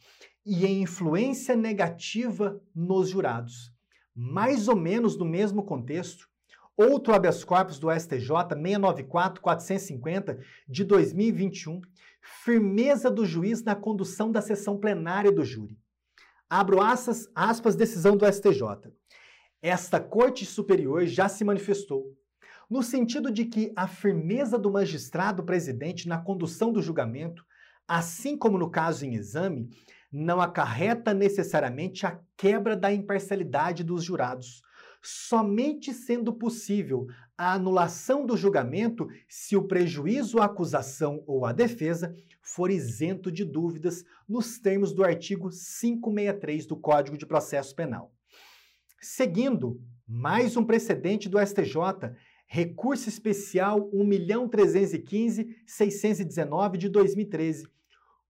e 0.44 0.66
em 0.66 0.82
influência 0.82 1.56
negativa 1.56 2.60
nos 2.74 3.08
jurados. 3.08 3.72
Mais 4.14 4.68
ou 4.68 4.76
menos 4.76 5.16
no 5.16 5.24
mesmo 5.24 5.64
contexto, 5.64 6.28
outro 6.76 7.14
habeas 7.14 7.42
corpus 7.42 7.78
do 7.78 7.90
STJ 7.90 8.28
694-450 8.28 10.38
de 10.68 10.84
2021, 10.84 11.80
firmeza 12.44 13.10
do 13.10 13.24
juiz 13.24 13.62
na 13.62 13.74
condução 13.74 14.30
da 14.30 14.40
sessão 14.40 14.78
plenária 14.78 15.32
do 15.32 15.44
júri. 15.44 15.78
Abro 16.48 16.80
aspas, 16.80 17.28
aspas 17.34 17.74
decisão 17.74 18.16
do 18.16 18.30
STJ. 18.30 18.92
Esta 19.62 19.98
Corte 19.98 20.44
Superior 20.44 21.06
já 21.06 21.28
se 21.28 21.42
manifestou 21.42 22.14
no 22.68 22.82
sentido 22.82 23.30
de 23.30 23.44
que 23.44 23.72
a 23.76 23.86
firmeza 23.86 24.58
do 24.58 24.70
magistrado 24.70 25.44
presidente 25.44 26.08
na 26.08 26.18
condução 26.18 26.72
do 26.72 26.82
julgamento, 26.82 27.44
assim 27.86 28.36
como 28.36 28.58
no 28.58 28.70
caso 28.70 29.04
em 29.04 29.14
exame, 29.14 29.68
não 30.16 30.40
acarreta 30.40 31.12
necessariamente 31.12 32.06
a 32.06 32.20
quebra 32.36 32.76
da 32.76 32.92
imparcialidade 32.92 33.82
dos 33.82 34.04
jurados, 34.04 34.62
somente 35.02 35.92
sendo 35.92 36.32
possível 36.32 37.08
a 37.36 37.54
anulação 37.54 38.24
do 38.24 38.36
julgamento 38.36 39.08
se 39.28 39.56
o 39.56 39.64
prejuízo 39.64 40.38
à 40.38 40.44
acusação 40.44 41.24
ou 41.26 41.44
à 41.44 41.52
defesa 41.52 42.14
for 42.40 42.70
isento 42.70 43.32
de 43.32 43.44
dúvidas 43.44 44.04
nos 44.28 44.56
termos 44.56 44.94
do 44.94 45.02
artigo 45.02 45.50
563 45.50 46.64
do 46.64 46.76
Código 46.76 47.18
de 47.18 47.26
Processo 47.26 47.74
Penal. 47.74 48.14
Seguindo, 49.00 49.82
mais 50.06 50.56
um 50.56 50.64
precedente 50.64 51.28
do 51.28 51.44
STJ, 51.44 52.12
recurso 52.46 53.08
especial 53.08 53.90
1.315.619 53.90 56.76
de 56.76 56.88
2013, 56.88 57.73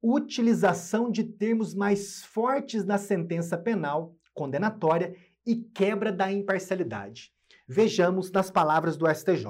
utilização 0.04 1.10
de 1.10 1.24
termos 1.24 1.74
mais 1.74 2.22
fortes 2.22 2.84
na 2.84 2.98
sentença 2.98 3.56
penal 3.56 4.14
condenatória 4.34 5.16
e 5.46 5.56
quebra 5.56 6.12
da 6.12 6.30
imparcialidade. 6.30 7.32
Vejamos 7.66 8.30
nas 8.30 8.50
palavras 8.50 8.98
do 8.98 9.08
STJ. 9.08 9.46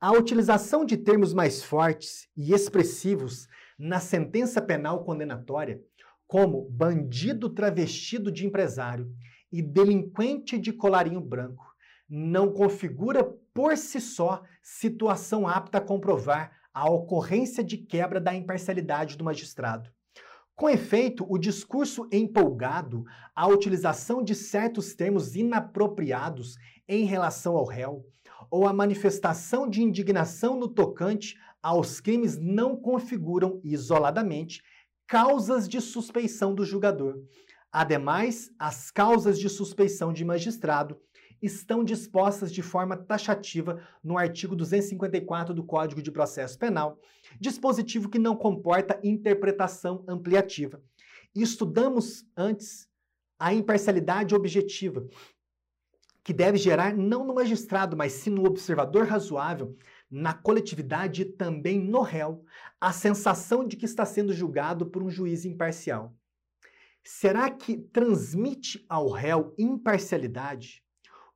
A 0.00 0.12
utilização 0.12 0.86
de 0.86 0.96
termos 0.96 1.34
mais 1.34 1.62
fortes 1.62 2.28
e 2.34 2.54
expressivos 2.54 3.46
na 3.78 4.00
sentença 4.00 4.62
penal 4.62 5.04
condenatória, 5.04 5.82
como 6.26 6.70
bandido 6.70 7.50
travestido 7.50 8.32
de 8.32 8.46
empresário 8.46 9.12
e 9.52 9.60
delinquente 9.60 10.56
de 10.56 10.72
colarinho 10.72 11.20
branco, 11.20 11.74
não 12.08 12.52
configura 12.52 13.22
por 13.52 13.76
si 13.76 14.00
só 14.00 14.42
situação 14.62 15.46
apta 15.46 15.76
a 15.76 15.82
comprovar 15.82 16.57
a 16.78 16.88
ocorrência 16.88 17.64
de 17.64 17.76
quebra 17.76 18.20
da 18.20 18.32
imparcialidade 18.32 19.16
do 19.16 19.24
magistrado. 19.24 19.90
Com 20.54 20.70
efeito, 20.70 21.26
o 21.28 21.36
discurso 21.36 22.08
empolgado, 22.12 23.02
a 23.34 23.48
utilização 23.48 24.22
de 24.22 24.32
certos 24.32 24.94
termos 24.94 25.34
inapropriados 25.34 26.54
em 26.86 27.04
relação 27.04 27.56
ao 27.56 27.64
réu, 27.64 28.04
ou 28.48 28.64
a 28.64 28.72
manifestação 28.72 29.68
de 29.68 29.82
indignação 29.82 30.56
no 30.56 30.68
tocante 30.68 31.36
aos 31.60 32.00
crimes 32.00 32.38
não 32.38 32.76
configuram 32.76 33.60
isoladamente 33.64 34.62
causas 35.08 35.68
de 35.68 35.80
suspeição 35.80 36.54
do 36.54 36.64
julgador. 36.64 37.16
Ademais, 37.72 38.52
as 38.56 38.92
causas 38.92 39.36
de 39.36 39.48
suspeição 39.48 40.12
de 40.12 40.24
magistrado 40.24 40.96
estão 41.40 41.84
dispostas 41.84 42.52
de 42.52 42.62
forma 42.62 42.96
taxativa 42.96 43.80
no 44.02 44.18
artigo 44.18 44.56
254 44.56 45.54
do 45.54 45.64
Código 45.64 46.02
de 46.02 46.10
Processo 46.10 46.58
Penal, 46.58 46.98
dispositivo 47.40 48.08
que 48.08 48.18
não 48.18 48.36
comporta 48.36 49.00
interpretação 49.02 50.04
ampliativa. 50.08 50.82
estudamos 51.34 52.26
antes 52.36 52.88
a 53.38 53.54
imparcialidade 53.54 54.34
objetiva, 54.34 55.06
que 56.24 56.32
deve 56.32 56.58
gerar 56.58 56.94
não 56.94 57.24
no 57.24 57.34
magistrado, 57.34 57.96
mas 57.96 58.12
sim 58.12 58.30
no 58.30 58.44
observador 58.44 59.06
razoável, 59.06 59.76
na 60.10 60.34
coletividade 60.34 61.22
e 61.22 61.24
também 61.24 61.78
no 61.78 62.02
réu, 62.02 62.44
a 62.80 62.92
sensação 62.92 63.66
de 63.66 63.76
que 63.76 63.84
está 63.84 64.04
sendo 64.04 64.32
julgado 64.32 64.86
por 64.86 65.02
um 65.02 65.10
juiz 65.10 65.44
imparcial. 65.44 66.12
Será 67.04 67.50
que 67.50 67.76
transmite 67.76 68.84
ao 68.88 69.08
réu 69.08 69.54
imparcialidade 69.56 70.82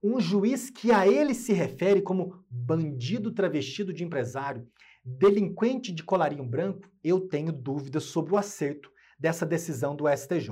um 0.02 0.18
juiz 0.18 0.68
que 0.68 0.90
a 0.90 1.06
ele 1.06 1.32
se 1.32 1.52
refere 1.52 2.02
como 2.02 2.44
bandido 2.50 3.30
travestido 3.30 3.92
de 3.92 4.02
empresário, 4.02 4.66
delinquente 5.04 5.92
de 5.92 6.02
colarinho 6.02 6.44
branco, 6.44 6.90
eu 7.04 7.20
tenho 7.20 7.52
dúvidas 7.52 8.02
sobre 8.04 8.34
o 8.34 8.36
acerto 8.36 8.90
dessa 9.16 9.46
decisão 9.46 9.94
do 9.94 10.08
STJ. 10.08 10.50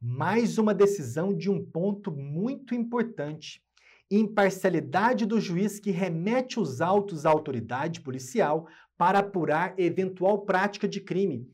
Mais 0.00 0.56
uma 0.56 0.72
decisão 0.72 1.36
de 1.36 1.50
um 1.50 1.62
ponto 1.62 2.10
muito 2.10 2.74
importante. 2.74 3.62
Imparcialidade 4.10 5.26
do 5.26 5.38
juiz 5.38 5.78
que 5.78 5.90
remete 5.90 6.58
os 6.58 6.80
autos 6.80 7.26
à 7.26 7.30
autoridade 7.30 8.00
policial 8.00 8.66
para 8.96 9.18
apurar 9.18 9.74
eventual 9.78 10.46
prática 10.46 10.88
de 10.88 11.02
crime. 11.02 11.46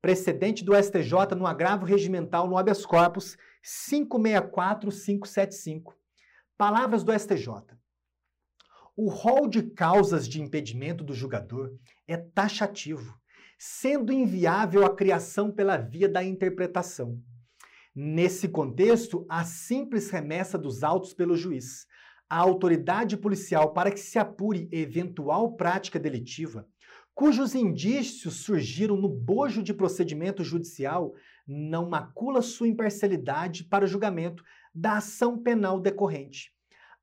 Precedente 0.00 0.64
do 0.64 0.74
STJ 0.74 1.34
no 1.36 1.46
agravo 1.46 1.84
regimental 1.84 2.48
no 2.48 2.56
habeas 2.56 2.86
corpus 2.86 3.36
564575. 3.62 5.99
Palavras 6.60 7.02
do 7.02 7.18
STJ. 7.18 7.48
O 8.94 9.08
rol 9.08 9.48
de 9.48 9.62
causas 9.62 10.28
de 10.28 10.42
impedimento 10.42 11.02
do 11.02 11.14
julgador 11.14 11.70
é 12.06 12.18
taxativo, 12.18 13.18
sendo 13.58 14.12
inviável 14.12 14.84
a 14.84 14.94
criação 14.94 15.50
pela 15.50 15.78
via 15.78 16.06
da 16.06 16.22
interpretação. 16.22 17.18
Nesse 17.96 18.46
contexto, 18.46 19.24
a 19.26 19.42
simples 19.42 20.10
remessa 20.10 20.58
dos 20.58 20.84
autos 20.84 21.14
pelo 21.14 21.34
juiz, 21.34 21.86
a 22.28 22.36
autoridade 22.36 23.16
policial 23.16 23.72
para 23.72 23.90
que 23.90 23.98
se 23.98 24.18
apure 24.18 24.68
eventual 24.70 25.56
prática 25.56 25.98
delitiva, 25.98 26.68
cujos 27.14 27.54
indícios 27.54 28.44
surgiram 28.44 28.98
no 28.98 29.08
bojo 29.08 29.62
de 29.62 29.72
procedimento 29.72 30.44
judicial, 30.44 31.14
não 31.48 31.88
macula 31.88 32.42
sua 32.42 32.68
imparcialidade 32.68 33.64
para 33.64 33.86
o 33.86 33.88
julgamento 33.88 34.44
da 34.74 34.98
ação 34.98 35.38
penal 35.38 35.80
decorrente. 35.80 36.52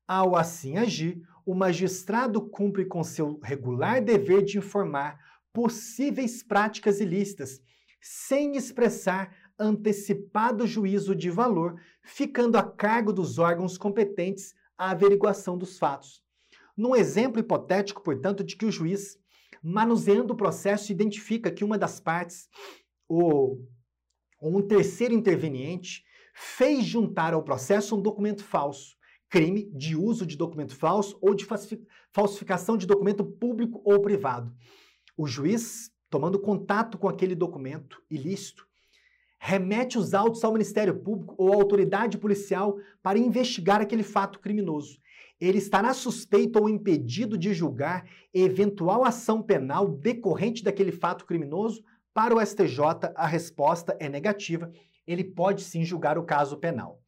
Ao 0.06 0.36
assim 0.36 0.76
agir, 0.76 1.20
o 1.44 1.54
magistrado 1.54 2.40
cumpre 2.40 2.84
com 2.84 3.02
seu 3.04 3.38
regular 3.42 4.02
dever 4.02 4.44
de 4.44 4.58
informar 4.58 5.18
possíveis 5.52 6.42
práticas 6.42 7.00
ilícitas, 7.00 7.60
sem 8.00 8.56
expressar 8.56 9.34
antecipado 9.58 10.66
juízo 10.66 11.14
de 11.14 11.30
valor, 11.30 11.80
ficando 12.02 12.56
a 12.56 12.62
cargo 12.62 13.12
dos 13.12 13.38
órgãos 13.38 13.76
competentes 13.76 14.54
a 14.76 14.90
averiguação 14.90 15.58
dos 15.58 15.78
fatos. 15.78 16.22
Num 16.76 16.94
exemplo 16.94 17.40
hipotético, 17.40 18.02
portanto, 18.02 18.44
de 18.44 18.54
que 18.54 18.64
o 18.64 18.70
juiz, 18.70 19.18
manuseando 19.60 20.32
o 20.32 20.36
processo, 20.36 20.92
identifica 20.92 21.50
que 21.50 21.64
uma 21.64 21.76
das 21.76 21.98
partes, 21.98 22.48
ou 23.08 23.66
um 24.40 24.62
terceiro 24.62 25.12
interveniente, 25.12 26.04
fez 26.40 26.84
juntar 26.84 27.34
ao 27.34 27.42
processo 27.42 27.96
um 27.96 28.00
documento 28.00 28.44
falso, 28.44 28.96
crime 29.28 29.68
de 29.74 29.96
uso 29.96 30.24
de 30.24 30.36
documento 30.36 30.74
falso 30.74 31.18
ou 31.20 31.34
de 31.34 31.44
falsificação 32.12 32.76
de 32.76 32.86
documento 32.86 33.24
público 33.24 33.82
ou 33.84 34.00
privado. 34.00 34.54
O 35.16 35.26
juiz, 35.26 35.90
tomando 36.08 36.38
contato 36.38 36.96
com 36.96 37.08
aquele 37.08 37.34
documento 37.34 38.00
ilícito, 38.08 38.64
remete 39.40 39.98
os 39.98 40.14
autos 40.14 40.44
ao 40.44 40.52
Ministério 40.52 40.96
Público 41.00 41.34
ou 41.36 41.52
à 41.52 41.56
autoridade 41.56 42.16
policial 42.18 42.78
para 43.02 43.18
investigar 43.18 43.80
aquele 43.80 44.04
fato 44.04 44.38
criminoso. 44.38 45.00
Ele 45.40 45.58
estará 45.58 45.92
suspeito 45.92 46.60
ou 46.60 46.68
impedido 46.68 47.36
de 47.36 47.52
julgar 47.52 48.08
eventual 48.32 49.04
ação 49.04 49.42
penal 49.42 49.88
decorrente 49.88 50.62
daquele 50.62 50.92
fato 50.92 51.26
criminoso? 51.26 51.82
Para 52.14 52.34
o 52.34 52.44
STJ, 52.44 53.12
a 53.14 53.26
resposta 53.26 53.96
é 54.00 54.08
negativa. 54.08 54.72
Ele 55.08 55.24
pode 55.24 55.62
sim 55.62 55.84
julgar 55.84 56.16
o 56.18 56.24
caso 56.24 56.58
penal. 56.58 57.02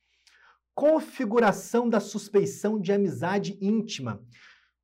Configuração 0.75 1.87
da 1.87 2.01
suspeição 2.01 2.81
de 2.81 2.91
amizade 2.93 3.59
íntima. 3.61 4.25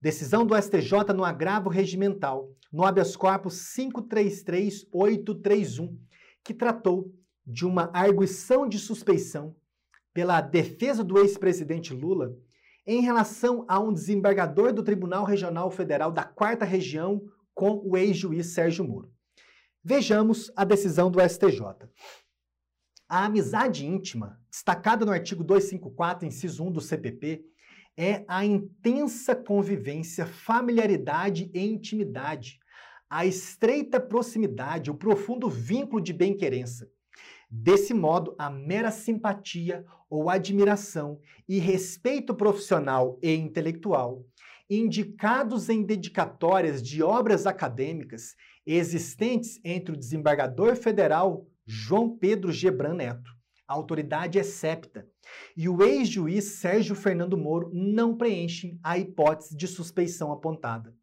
Decisão 0.00 0.44
do 0.44 0.55
STJ 0.55 1.14
no 1.14 1.24
agravo 1.24 1.70
regimental, 1.70 2.50
no 2.70 2.85
habeas 2.85 3.16
corpus 3.16 3.55
533831, 3.74 5.98
que 6.44 6.52
tratou 6.52 7.11
de 7.46 7.64
uma 7.64 7.90
arguição 7.94 8.68
de 8.68 8.79
suspeição 8.79 9.57
pela 10.12 10.42
defesa 10.42 11.02
do 11.02 11.18
ex-presidente 11.18 11.94
Lula 11.94 12.37
em 12.87 13.00
relação 13.00 13.64
a 13.66 13.81
um 13.81 13.90
desembargador 13.92 14.74
do 14.74 14.83
Tribunal 14.83 15.24
Regional 15.24 15.70
Federal 15.70 16.12
da 16.12 16.22
Quarta 16.22 16.66
Região 16.66 17.22
com 17.55 17.81
o 17.83 17.96
ex-juiz 17.96 18.48
Sérgio 18.48 18.87
Moro. 18.87 19.11
Vejamos 19.83 20.52
a 20.55 20.64
decisão 20.64 21.11
do 21.11 21.18
STJ. 21.20 21.62
A 23.09 23.25
amizade 23.25 23.87
íntima, 23.87 24.40
destacada 24.51 25.05
no 25.05 25.12
artigo 25.12 25.45
254, 25.45 26.27
inciso 26.27 26.64
1 26.64 26.73
do 26.73 26.81
CPP, 26.81 27.45
é 27.97 28.25
a 28.27 28.45
intensa 28.45 29.35
convivência, 29.35 30.27
familiaridade 30.27 31.51
e 31.55 31.64
intimidade, 31.64 32.59
a 33.09 33.25
estreita 33.25 34.01
proximidade, 34.01 34.90
o 34.90 34.95
profundo 34.95 35.49
vínculo 35.49 36.03
de 36.03 36.12
bem-querença, 36.12 36.90
Desse 37.49 37.95
modo, 37.95 38.35
a 38.38 38.51
mera 38.51 38.90
simpatia 38.90 39.85
ou 40.11 40.29
admiração 40.29 41.21
e 41.49 41.59
respeito 41.59 42.35
profissional 42.35 43.19
e 43.23 43.33
intelectual, 43.35 44.25
indicados 44.69 45.69
em 45.69 45.85
dedicatórias 45.85 46.83
de 46.83 47.05
obras 47.05 47.47
acadêmicas 47.47 48.35
existentes 48.66 49.61
entre 49.64 49.95
o 49.95 49.97
desembargador 49.97 50.75
federal 50.75 51.47
João 51.68 52.16
Pedro 52.16 52.52
Gebran 52.52 52.94
Neto, 52.94 53.29
a 53.66 53.74
autoridade 53.74 54.38
é 54.38 54.44
septa, 54.44 55.05
e 55.57 55.68
o 55.68 55.83
ex-juiz 55.83 56.60
Sérgio 56.60 56.94
Fernando 56.94 57.37
Moro 57.37 57.73
não 57.75 58.17
preenchem 58.17 58.79
a 58.85 58.96
hipótese 58.96 59.56
de 59.56 59.67
suspeição 59.67 60.31
apontada. 60.31 60.94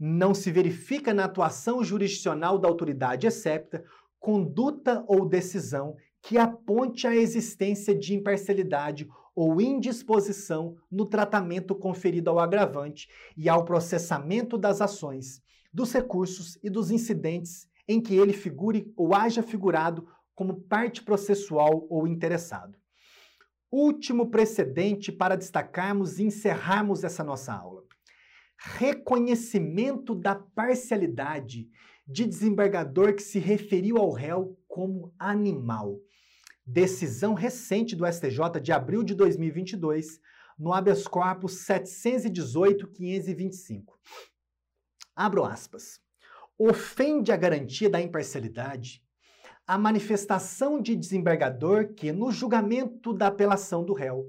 Não 0.00 0.34
se 0.34 0.50
verifica 0.50 1.14
na 1.14 1.26
atuação 1.26 1.84
jurisdicional 1.84 2.58
da 2.58 2.66
autoridade 2.66 3.28
excepta 3.28 3.84
conduta 4.18 5.04
ou 5.06 5.28
decisão 5.28 5.94
que 6.20 6.36
aponte 6.36 7.06
a 7.06 7.14
existência 7.14 7.94
de 7.94 8.12
imparcialidade 8.12 9.08
ou 9.32 9.60
indisposição 9.60 10.74
no 10.90 11.06
tratamento 11.06 11.72
conferido 11.72 12.30
ao 12.30 12.40
agravante 12.40 13.08
e 13.36 13.48
ao 13.48 13.64
processamento 13.64 14.58
das 14.58 14.80
ações, 14.80 15.40
dos 15.72 15.92
recursos 15.92 16.58
e 16.64 16.68
dos 16.68 16.90
incidentes 16.90 17.69
em 17.86 18.00
que 18.00 18.14
ele 18.14 18.32
figure 18.32 18.90
ou 18.96 19.14
haja 19.14 19.42
figurado 19.42 20.08
como 20.34 20.62
parte 20.62 21.02
processual 21.02 21.86
ou 21.90 22.06
interessado. 22.06 22.78
Último 23.70 24.30
precedente 24.30 25.12
para 25.12 25.36
destacarmos 25.36 26.18
e 26.18 26.24
encerrarmos 26.24 27.04
essa 27.04 27.22
nossa 27.22 27.52
aula. 27.52 27.84
Reconhecimento 28.58 30.14
da 30.14 30.34
parcialidade 30.34 31.68
de 32.06 32.24
desembargador 32.26 33.14
que 33.14 33.22
se 33.22 33.38
referiu 33.38 33.98
ao 33.98 34.10
réu 34.10 34.58
como 34.66 35.14
animal. 35.18 36.00
Decisão 36.66 37.34
recente 37.34 37.94
do 37.94 38.06
STJ 38.06 38.58
de 38.62 38.72
abril 38.72 39.02
de 39.02 39.14
2022, 39.14 40.18
no 40.58 40.72
habeas 40.72 41.06
corpus 41.06 41.66
718.525. 41.66 43.84
Abro 45.14 45.44
aspas. 45.44 46.00
Ofende 46.62 47.32
a 47.32 47.38
garantia 47.38 47.88
da 47.88 48.02
imparcialidade 48.02 49.02
a 49.66 49.78
manifestação 49.78 50.78
de 50.78 50.94
desembargador 50.94 51.94
que, 51.94 52.12
no 52.12 52.30
julgamento 52.30 53.14
da 53.14 53.28
apelação 53.28 53.82
do 53.82 53.94
réu, 53.94 54.26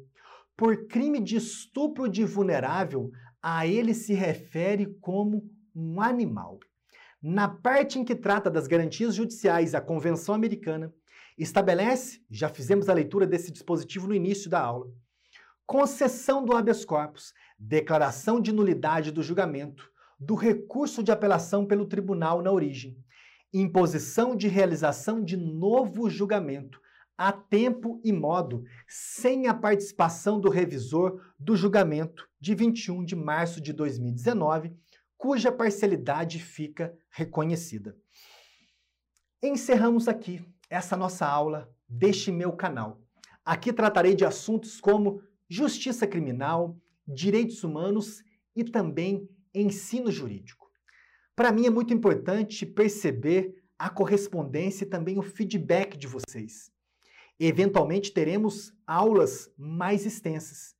por 0.55 0.87
crime 0.87 1.19
de 1.19 1.35
estupro 1.35 2.07
de 2.07 2.23
vulnerável, 2.23 3.11
a 3.43 3.67
ele 3.67 3.93
se 3.93 4.13
refere 4.13 4.85
como 5.01 5.43
um 5.75 5.99
animal. 5.99 6.57
Na 7.21 7.49
parte 7.49 7.99
em 7.99 8.05
que 8.05 8.15
trata 8.15 8.49
das 8.49 8.65
garantias 8.65 9.13
judiciais, 9.13 9.75
a 9.75 9.81
Convenção 9.81 10.33
Americana 10.33 10.93
estabelece, 11.37 12.23
já 12.29 12.47
fizemos 12.47 12.87
a 12.87 12.93
leitura 12.93 13.27
desse 13.27 13.51
dispositivo 13.51 14.07
no 14.07 14.15
início 14.15 14.49
da 14.49 14.61
aula, 14.61 14.89
concessão 15.65 16.45
do 16.45 16.55
habeas 16.55 16.85
corpus, 16.85 17.33
declaração 17.59 18.39
de 18.39 18.53
nulidade 18.53 19.11
do 19.11 19.21
julgamento, 19.21 19.90
do 20.21 20.35
recurso 20.35 21.01
de 21.01 21.11
apelação 21.11 21.65
pelo 21.65 21.87
tribunal 21.87 22.43
na 22.43 22.51
origem, 22.51 22.95
imposição 23.51 24.35
de 24.35 24.47
realização 24.47 25.23
de 25.23 25.35
novo 25.35 26.11
julgamento, 26.11 26.79
a 27.17 27.31
tempo 27.31 27.99
e 28.03 28.13
modo, 28.13 28.63
sem 28.87 29.47
a 29.47 29.53
participação 29.53 30.39
do 30.39 30.47
revisor 30.47 31.19
do 31.39 31.55
julgamento 31.55 32.29
de 32.39 32.53
21 32.53 33.03
de 33.03 33.15
março 33.15 33.59
de 33.59 33.73
2019, 33.73 34.71
cuja 35.17 35.51
parcialidade 35.51 36.37
fica 36.39 36.95
reconhecida. 37.09 37.97
Encerramos 39.41 40.07
aqui 40.07 40.45
essa 40.69 40.95
nossa 40.95 41.25
aula 41.25 41.67
deste 41.89 42.31
meu 42.31 42.51
canal. 42.53 43.01
Aqui 43.43 43.73
tratarei 43.73 44.13
de 44.15 44.23
assuntos 44.23 44.79
como 44.79 45.23
justiça 45.49 46.05
criminal, 46.05 46.77
direitos 47.07 47.63
humanos 47.63 48.23
e 48.55 48.63
também 48.63 49.27
ensino 49.53 50.11
jurídico. 50.11 50.69
Para 51.35 51.51
mim 51.51 51.65
é 51.65 51.69
muito 51.69 51.93
importante 51.93 52.65
perceber 52.65 53.55
a 53.77 53.89
correspondência 53.89 54.83
e 54.83 54.87
também 54.87 55.17
o 55.17 55.23
feedback 55.23 55.97
de 55.97 56.07
vocês. 56.07 56.71
Eventualmente 57.39 58.13
teremos 58.13 58.73
aulas 58.85 59.51
mais 59.57 60.05
extensas, 60.05 60.75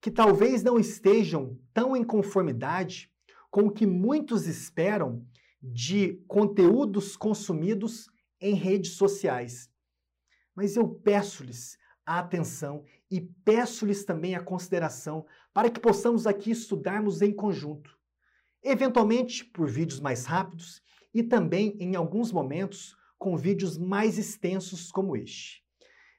que 0.00 0.10
talvez 0.10 0.62
não 0.62 0.78
estejam 0.78 1.58
tão 1.74 1.94
em 1.94 2.02
conformidade 2.02 3.12
com 3.50 3.66
o 3.66 3.70
que 3.70 3.86
muitos 3.86 4.46
esperam 4.46 5.26
de 5.60 6.14
conteúdos 6.26 7.16
consumidos 7.16 8.08
em 8.40 8.54
redes 8.54 8.92
sociais. 8.92 9.70
Mas 10.54 10.76
eu 10.76 10.88
peço-lhes 10.88 11.76
a 12.06 12.20
atenção 12.20 12.84
e 13.10 13.20
peço-lhes 13.20 14.04
também 14.04 14.34
a 14.34 14.42
consideração 14.42 15.26
para 15.52 15.68
que 15.68 15.80
possamos 15.80 16.26
aqui 16.26 16.50
estudarmos 16.50 17.20
em 17.20 17.32
conjunto 17.32 17.95
eventualmente 18.66 19.44
por 19.44 19.68
vídeos 19.68 20.00
mais 20.00 20.24
rápidos 20.24 20.82
e 21.14 21.22
também 21.22 21.76
em 21.78 21.94
alguns 21.96 22.32
momentos 22.32 22.96
com 23.18 23.36
vídeos 23.36 23.78
mais 23.78 24.18
extensos 24.18 24.90
como 24.90 25.16
este. 25.16 25.64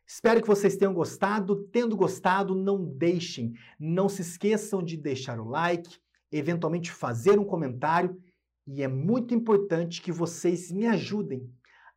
Espero 0.06 0.42
que 0.42 0.48
vocês 0.48 0.78
tenham 0.78 0.94
gostado. 0.94 1.68
Tendo 1.72 1.96
gostado, 1.98 2.56
não 2.56 2.84
deixem, 2.84 3.54
não 3.80 4.08
se 4.08 4.22
esqueçam 4.22 4.82
de 4.82 4.96
deixar 4.96 5.40
o 5.40 5.50
like, 5.50 6.00
eventualmente 6.32 6.92
fazer 6.92 7.38
um 7.38 7.44
comentário 7.44 8.18
e 8.66 8.84
é 8.84 8.88
muito 8.88 9.34
importante 9.34 10.02
que 10.02 10.12
vocês 10.12 10.72
me 10.72 10.88
ajudem 10.88 11.50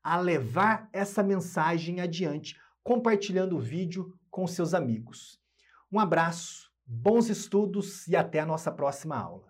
a 0.03 0.19
levar 0.19 0.89
essa 0.93 1.23
mensagem 1.23 2.01
adiante, 2.01 2.57
compartilhando 2.83 3.57
o 3.57 3.61
vídeo 3.61 4.15
com 4.31 4.47
seus 4.47 4.73
amigos. 4.73 5.41
Um 5.91 5.99
abraço, 5.99 6.71
bons 6.87 7.29
estudos 7.29 8.07
e 8.07 8.15
até 8.15 8.39
a 8.39 8.47
nossa 8.47 8.71
próxima 8.71 9.17
aula. 9.17 9.50